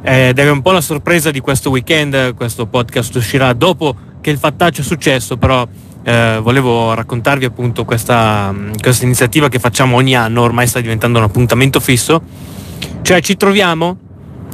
ed 0.00 0.38
è 0.38 0.48
un 0.48 0.62
po' 0.62 0.70
la 0.70 0.80
sorpresa 0.80 1.32
di 1.32 1.40
questo 1.40 1.70
weekend, 1.70 2.34
questo 2.34 2.66
podcast 2.66 3.12
uscirà 3.16 3.52
dopo 3.54 3.96
che 4.20 4.30
il 4.30 4.38
fattaccio 4.38 4.82
è 4.82 4.84
successo 4.84 5.36
però 5.36 5.66
eh, 6.02 6.38
volevo 6.42 6.94
raccontarvi 6.94 7.44
appunto 7.44 7.84
questa, 7.84 8.54
questa, 8.80 9.04
iniziativa 9.04 9.48
che 9.48 9.58
facciamo 9.58 9.96
ogni 9.96 10.14
anno, 10.14 10.42
ormai 10.42 10.66
sta 10.66 10.80
diventando 10.80 11.18
un 11.18 11.24
appuntamento 11.24 11.80
fisso, 11.80 12.22
cioè 13.02 13.20
ci 13.20 13.36
troviamo 13.36 13.98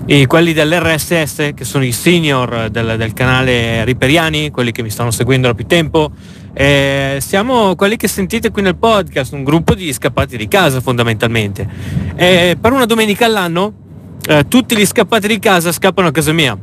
i, 0.07 0.27
quelli 0.27 0.53
dell'RSS 0.53 1.53
che 1.55 1.65
sono 1.65 1.85
i 1.85 1.93
senior 1.93 2.69
del, 2.71 2.97
del, 2.97 3.13
canale 3.13 3.85
Riperiani, 3.85 4.51
quelli 4.51 4.73
che 4.73 4.83
mi 4.83 4.91
stanno 4.91 5.11
seguendo 5.11 5.49
da 5.49 5.55
più 5.55 5.67
tempo, 5.67 6.11
eh, 6.53 7.19
siamo 7.21 7.75
quelli 7.77 7.97
che 7.97 8.09
sentite 8.09 8.51
qui 8.51 8.63
nel 8.63 8.77
podcast, 8.77 9.33
un 9.33 9.45
gruppo 9.45 9.75
di 9.75 9.93
scappati 9.93 10.37
di 10.37 10.49
casa 10.49 10.81
fondamentalmente. 10.81 11.69
E 12.17 12.57
per 12.61 12.73
una 12.73 12.87
domenica 12.87 13.27
all'anno 13.27 13.73
eh, 14.27 14.47
tutti 14.49 14.77
gli 14.77 14.87
scappati 14.87 15.29
di 15.29 15.39
casa 15.39 15.71
scappano 15.71 16.09
a 16.09 16.11
casa 16.11 16.33
mia 16.33 16.59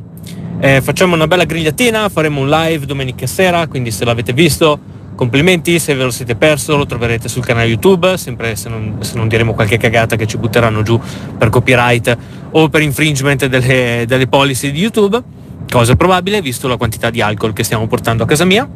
eh, 0.64 0.80
facciamo 0.80 1.14
una 1.14 1.26
bella 1.26 1.44
grigliatina, 1.44 2.08
faremo 2.08 2.40
un 2.40 2.48
live 2.48 2.86
domenica 2.86 3.26
sera, 3.26 3.66
quindi 3.66 3.90
se 3.90 4.06
l'avete 4.06 4.32
visto 4.32 4.80
complimenti, 5.14 5.78
se 5.78 5.94
ve 5.94 6.04
lo 6.04 6.10
siete 6.10 6.36
perso 6.36 6.78
lo 6.78 6.86
troverete 6.86 7.28
sul 7.28 7.44
canale 7.44 7.66
YouTube, 7.66 8.16
sempre 8.16 8.56
se 8.56 8.70
non, 8.70 8.96
se 9.00 9.14
non 9.16 9.28
diremo 9.28 9.52
qualche 9.52 9.76
cagata 9.76 10.16
che 10.16 10.26
ci 10.26 10.38
butteranno 10.38 10.80
giù 10.80 10.98
per 11.36 11.50
copyright 11.50 12.16
o 12.52 12.70
per 12.70 12.80
infringement 12.80 13.44
delle, 13.44 14.04
delle 14.06 14.26
policy 14.26 14.70
di 14.70 14.80
YouTube, 14.80 15.22
cosa 15.70 15.96
probabile 15.96 16.40
visto 16.40 16.66
la 16.66 16.78
quantità 16.78 17.10
di 17.10 17.20
alcol 17.20 17.52
che 17.52 17.62
stiamo 17.62 17.86
portando 17.86 18.22
a 18.22 18.26
casa 18.26 18.46
mia. 18.46 18.66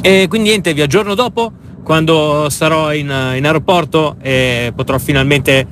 E 0.00 0.26
quindi 0.28 0.50
niente, 0.50 0.72
vi 0.72 0.82
aggiorno 0.82 1.14
dopo, 1.16 1.50
quando 1.82 2.46
sarò 2.48 2.94
in, 2.94 3.06
in 3.06 3.44
aeroporto 3.44 4.18
e 4.22 4.72
potrò 4.72 4.98
finalmente 4.98 5.66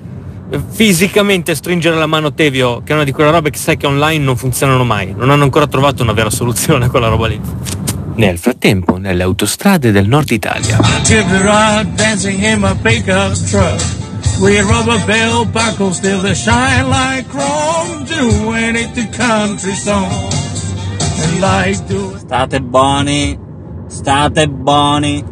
fisicamente 0.71 1.55
stringere 1.55 1.97
la 1.97 2.07
mano 2.07 2.29
a 2.29 2.33
Tevio, 2.33 2.83
che 2.83 2.93
è 2.93 2.95
una 2.95 3.05
di 3.05 3.13
quelle 3.13 3.31
robe 3.31 3.51
che 3.51 3.59
sai 3.59 3.77
che 3.77 3.87
online 3.87 4.25
non 4.25 4.37
funzionano 4.37 4.85
mai, 4.85 5.15
non 5.17 5.31
hanno 5.31 5.45
ancora 5.45 5.67
trovato 5.67 6.03
una 6.03 6.13
vera 6.13 6.31
soluzione 6.31 6.87
a 6.87 6.91
quella 6.91 7.09
roba 7.09 7.27
lì. 7.27 7.41
Nel 8.15 8.39
frattempo, 8.39 8.97
nelle 8.99 9.23
autostrade 9.23 9.93
del 9.93 10.07
nord 10.07 10.31
Italia. 10.31 10.79
With 14.41 14.65
rubber 14.71 14.99
bell 15.05 15.45
buckles 15.45 15.99
still 15.99 16.23
that 16.23 16.35
shine 16.35 16.89
like 16.89 17.29
chrome. 17.29 18.05
Doing 18.07 18.75
it 18.75 18.95
the 18.95 19.07
country 19.15 19.75
song. 19.75 20.11
And 21.21 21.41
like 21.41 21.87
do 21.87 22.17
State 22.17 22.61
buoni 22.61 23.39
State 23.89 24.49
buoni 24.49 25.23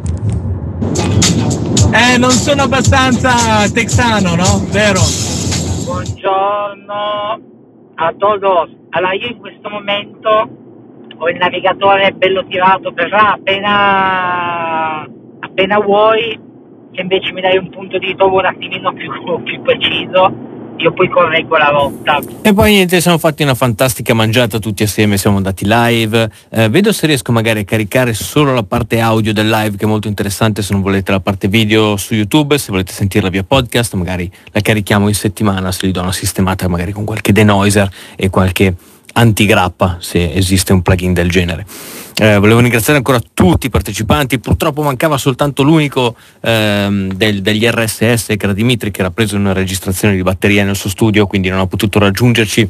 eh, 1.91 2.17
non 2.17 2.31
sono 2.31 2.63
abbastanza 2.63 3.69
texano, 3.71 4.35
no? 4.35 4.65
Vero? 4.69 4.99
Buongiorno 5.85 7.41
a 7.95 8.13
todos. 8.17 8.69
Allora, 8.89 9.13
io 9.13 9.27
in 9.27 9.37
questo 9.37 9.69
momento 9.69 10.49
ho 11.17 11.29
il 11.29 11.37
navigatore 11.37 12.11
bello 12.13 12.45
tirato 12.45 12.91
per 12.93 13.13
appena, 13.13 15.07
appena 15.39 15.79
vuoi, 15.79 16.39
che 16.91 17.01
invece 17.01 17.31
mi 17.33 17.41
dai 17.41 17.57
un 17.57 17.69
punto 17.69 17.97
di 17.97 18.07
ritrovo 18.07 18.37
un 18.37 18.45
attimino 18.45 18.93
più, 18.93 19.11
più 19.43 19.61
preciso 19.61 20.48
io 20.83 20.93
poi 20.93 21.09
correggo 21.09 21.57
la 21.57 21.67
rotta. 21.67 22.19
E 22.41 22.53
poi 22.53 22.71
niente, 22.71 23.01
siamo 23.01 23.17
fatti 23.17 23.43
una 23.43 23.55
fantastica 23.55 24.13
mangiata 24.13 24.59
tutti 24.59 24.83
assieme, 24.83 25.17
siamo 25.17 25.37
andati 25.37 25.65
live. 25.67 26.29
Eh, 26.49 26.69
vedo 26.69 26.91
se 26.91 27.05
riesco 27.05 27.31
magari 27.31 27.59
a 27.59 27.63
caricare 27.63 28.13
solo 28.13 28.53
la 28.53 28.63
parte 28.63 28.99
audio 28.99 29.33
del 29.33 29.49
live 29.49 29.75
che 29.77 29.85
è 29.85 29.87
molto 29.87 30.07
interessante, 30.07 30.61
se 30.61 30.73
non 30.73 30.81
volete 30.81 31.11
la 31.11 31.19
parte 31.19 31.47
video 31.47 31.97
su 31.97 32.13
YouTube, 32.13 32.57
se 32.57 32.71
volete 32.71 32.93
sentirla 32.93 33.29
via 33.29 33.43
podcast, 33.43 33.93
magari 33.95 34.31
la 34.51 34.61
carichiamo 34.61 35.07
in 35.07 35.15
settimana, 35.15 35.71
se 35.71 35.87
gli 35.87 35.91
do 35.91 36.01
una 36.01 36.13
sistemata 36.13 36.67
magari 36.67 36.91
con 36.91 37.03
qualche 37.03 37.31
denoiser 37.31 37.89
e 38.15 38.29
qualche 38.29 38.73
antigrappa 39.13 39.97
se 39.99 40.33
esiste 40.33 40.73
un 40.73 40.81
plugin 40.81 41.13
del 41.13 41.29
genere. 41.29 41.65
Eh, 42.21 42.37
volevo 42.37 42.59
ringraziare 42.59 42.97
ancora 42.97 43.21
tutti 43.33 43.67
i 43.67 43.69
partecipanti, 43.69 44.39
purtroppo 44.39 44.81
mancava 44.81 45.17
soltanto 45.17 45.63
l'unico 45.63 46.17
ehm, 46.41 47.13
del, 47.13 47.41
degli 47.41 47.65
RSS 47.65 48.25
che 48.27 48.37
era 48.41 48.51
Dimitri 48.51 48.91
che 48.91 48.99
era 48.99 49.09
preso 49.09 49.35
in 49.35 49.41
una 49.41 49.53
registrazione 49.53 50.15
di 50.15 50.21
batteria 50.21 50.65
nel 50.65 50.75
suo 50.75 50.89
studio, 50.89 51.27
quindi 51.27 51.47
non 51.47 51.59
ha 51.59 51.67
potuto 51.67 51.97
raggiungerci 51.97 52.69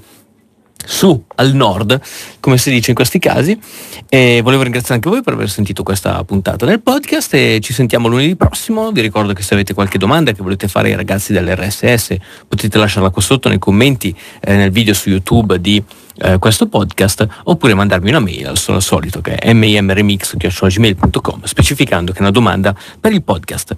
su 0.86 1.24
al 1.36 1.54
nord, 1.54 2.00
come 2.40 2.58
si 2.58 2.72
dice 2.72 2.92
in 2.92 2.96
questi 2.96 3.20
casi. 3.20 3.60
E 4.08 4.42
volevo 4.44 4.64
ringraziare 4.64 4.96
anche 4.96 5.10
voi 5.10 5.22
per 5.22 5.34
aver 5.34 5.50
sentito 5.50 5.84
questa 5.84 6.24
puntata 6.24 6.66
del 6.66 6.82
podcast 6.82 7.34
e 7.34 7.60
ci 7.62 7.74
sentiamo 7.74 8.08
lunedì 8.08 8.36
prossimo. 8.36 8.92
Vi 8.92 9.02
ricordo 9.02 9.34
che 9.34 9.44
se 9.44 9.54
avete 9.54 9.74
qualche 9.74 9.98
domanda 9.98 10.32
che 10.32 10.42
volete 10.42 10.68
fare 10.68 10.90
ai 10.90 10.96
ragazzi 10.96 11.34
dell'RSS 11.34 12.16
potete 12.48 12.78
lasciarla 12.78 13.10
qua 13.10 13.22
sotto 13.22 13.50
nei 13.50 13.60
commenti 13.60 14.16
eh, 14.42 14.56
nel 14.56 14.72
video 14.72 14.94
su 14.94 15.10
YouTube 15.10 15.60
di 15.62 15.84
eh, 16.22 16.38
questo 16.38 16.68
podcast 16.68 17.28
oppure 17.44 17.74
mandarmi 17.74 18.10
una 18.10 18.20
mail 18.20 18.48
al 18.48 18.82
solito 18.82 19.22
che 19.22 19.36
è 19.36 19.54
mimremix.gmail.com 19.54 21.44
specificando 21.44 22.12
che 22.12 22.18
è 22.18 22.22
una 22.22 22.32
domanda 22.32 22.76
per 23.00 23.14
il 23.14 23.24
podcast. 23.24 23.76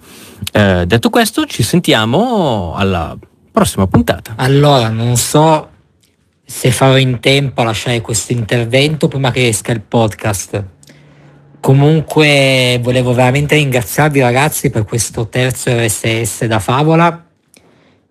Eh, 0.52 0.86
detto 0.88 1.10
questo 1.10 1.46
ci 1.46 1.62
sentiamo 1.64 2.74
alla 2.76 3.18
prossima 3.52 3.86
puntata. 3.86 4.34
Allora, 4.38 4.88
non 4.90 5.18
so 5.18 5.71
se 6.52 6.70
farò 6.70 6.98
in 6.98 7.22
tempo 7.22 7.62
a 7.62 7.64
lasciare 7.64 8.02
questo 8.02 8.34
intervento 8.34 9.08
prima 9.08 9.32
che 9.32 9.48
esca 9.48 9.72
il 9.72 9.80
podcast. 9.80 10.62
Comunque 11.62 12.78
volevo 12.84 13.14
veramente 13.14 13.56
ringraziarvi 13.56 14.20
ragazzi 14.20 14.70
per 14.70 14.84
questo 14.84 15.30
terzo 15.30 15.72
RSS 15.72 16.46
da 16.46 16.60
favola. 16.60 17.26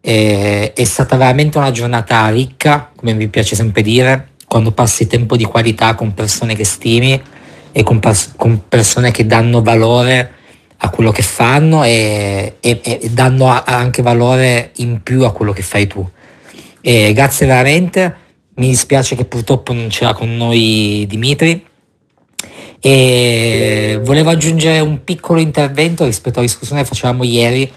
E, 0.01 0.73
è 0.73 0.85
stata 0.85 1.17
veramente 1.17 1.59
una 1.59 1.71
giornata 1.71 2.27
ricca, 2.31 2.91
come 2.97 3.13
mi 3.13 3.29
piace 3.29 3.55
sempre 3.55 3.83
dire, 3.83 4.29
quando 4.47 4.73
passi 4.73 5.07
tempo 5.07 5.37
di 5.37 5.45
qualità 5.45 5.95
con 5.95 6.15
persone 6.15 6.57
che 6.57 6.65
stimi 6.65 7.23
e 7.73 7.83
con, 7.83 7.99
pers- 7.99 8.33
con 8.37 8.63
persone 8.69 9.11
che 9.11 9.27
danno 9.27 9.61
valore 9.61 10.33
a 10.79 10.89
quello 10.89 11.13
che 11.13 11.23
fanno 11.23 11.85
e, 11.85 12.57
e, 12.59 12.81
e 12.83 13.11
danno 13.11 13.49
anche 13.65 14.01
valore 14.01 14.71
in 14.77 15.03
più 15.03 15.25
a 15.25 15.33
quello 15.33 15.53
che 15.53 15.63
fai 15.63 15.87
tu. 15.87 16.09
E 16.81 17.13
grazie 17.13 17.47
veramente 17.47 18.20
mi 18.61 18.69
dispiace 18.69 19.17
che 19.17 19.25
purtroppo 19.25 19.73
non 19.73 19.89
c'era 19.89 20.13
con 20.13 20.37
noi 20.37 21.07
Dimitri. 21.09 21.67
E 22.79 23.99
volevo 24.03 24.31
aggiungere 24.31 24.81
un 24.81 25.03
piccolo 25.03 25.41
intervento 25.41 26.05
rispetto 26.05 26.39
alla 26.39 26.47
discussione 26.47 26.83
che 26.83 26.89
facevamo 26.89 27.25
ieri. 27.25 27.71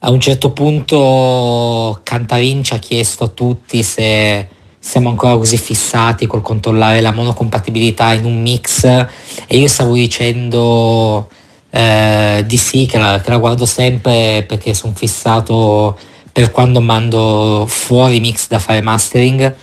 A 0.00 0.10
un 0.10 0.20
certo 0.20 0.52
punto 0.52 2.00
Cantarin 2.04 2.62
ci 2.62 2.72
ha 2.72 2.78
chiesto 2.78 3.24
a 3.24 3.28
tutti 3.28 3.82
se 3.82 4.48
siamo 4.78 5.08
ancora 5.08 5.36
così 5.36 5.58
fissati 5.58 6.26
col 6.28 6.40
controllare 6.40 7.00
la 7.00 7.12
monocompatibilità 7.12 8.12
in 8.12 8.24
un 8.24 8.40
mix 8.40 8.84
e 8.84 9.58
io 9.58 9.66
stavo 9.66 9.94
dicendo 9.94 11.28
eh, 11.70 12.44
di 12.46 12.56
sì, 12.56 12.86
che 12.86 12.96
la, 12.96 13.20
che 13.20 13.30
la 13.30 13.38
guardo 13.38 13.66
sempre 13.66 14.44
perché 14.46 14.72
sono 14.72 14.92
fissato 14.94 15.98
per 16.30 16.52
quando 16.52 16.80
mando 16.80 17.64
fuori 17.66 18.20
mix 18.20 18.46
da 18.46 18.60
fare 18.60 18.80
mastering 18.82 19.56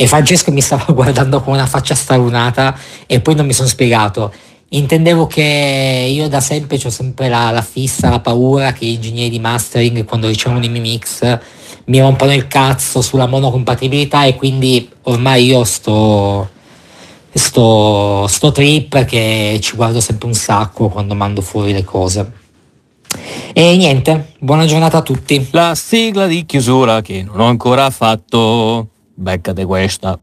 e 0.00 0.06
Francesco 0.06 0.50
mi 0.50 0.62
stava 0.62 0.86
guardando 0.94 1.42
con 1.42 1.52
una 1.52 1.66
faccia 1.66 1.94
stralunata 1.94 2.74
e 3.04 3.20
poi 3.20 3.34
non 3.34 3.44
mi 3.44 3.52
sono 3.52 3.68
spiegato. 3.68 4.32
Intendevo 4.70 5.26
che 5.26 6.08
io 6.10 6.26
da 6.26 6.40
sempre 6.40 6.78
ho 6.82 6.88
sempre 6.88 7.28
la, 7.28 7.50
la, 7.50 7.60
fissa, 7.60 8.08
la 8.08 8.20
paura 8.20 8.72
che 8.72 8.86
gli 8.86 8.94
ingegneri 8.94 9.28
di 9.28 9.38
mastering 9.38 10.06
quando 10.06 10.28
ricevono 10.28 10.64
i 10.64 10.70
miei 10.70 10.80
mix 10.80 11.38
mi 11.84 12.00
rompano 12.00 12.32
il 12.32 12.46
cazzo 12.48 13.02
sulla 13.02 13.26
monocompatibilità 13.26 14.24
e 14.24 14.36
quindi 14.36 14.88
ormai 15.02 15.44
io 15.44 15.64
sto, 15.64 16.48
sto, 17.30 18.26
sto 18.26 18.52
trip 18.52 19.04
che 19.04 19.58
ci 19.60 19.76
guardo 19.76 20.00
sempre 20.00 20.28
un 20.28 20.34
sacco 20.34 20.88
quando 20.88 21.14
mando 21.14 21.42
fuori 21.42 21.74
le 21.74 21.84
cose. 21.84 22.32
E 23.52 23.76
niente, 23.76 24.32
buona 24.38 24.64
giornata 24.64 24.98
a 24.98 25.02
tutti. 25.02 25.48
La 25.50 25.74
sigla 25.74 26.26
di 26.26 26.46
chiusura 26.46 27.02
che 27.02 27.22
non 27.22 27.40
ho 27.40 27.46
ancora 27.48 27.90
fatto. 27.90 28.89
Beccate 29.20 29.66
questa. 29.66 30.18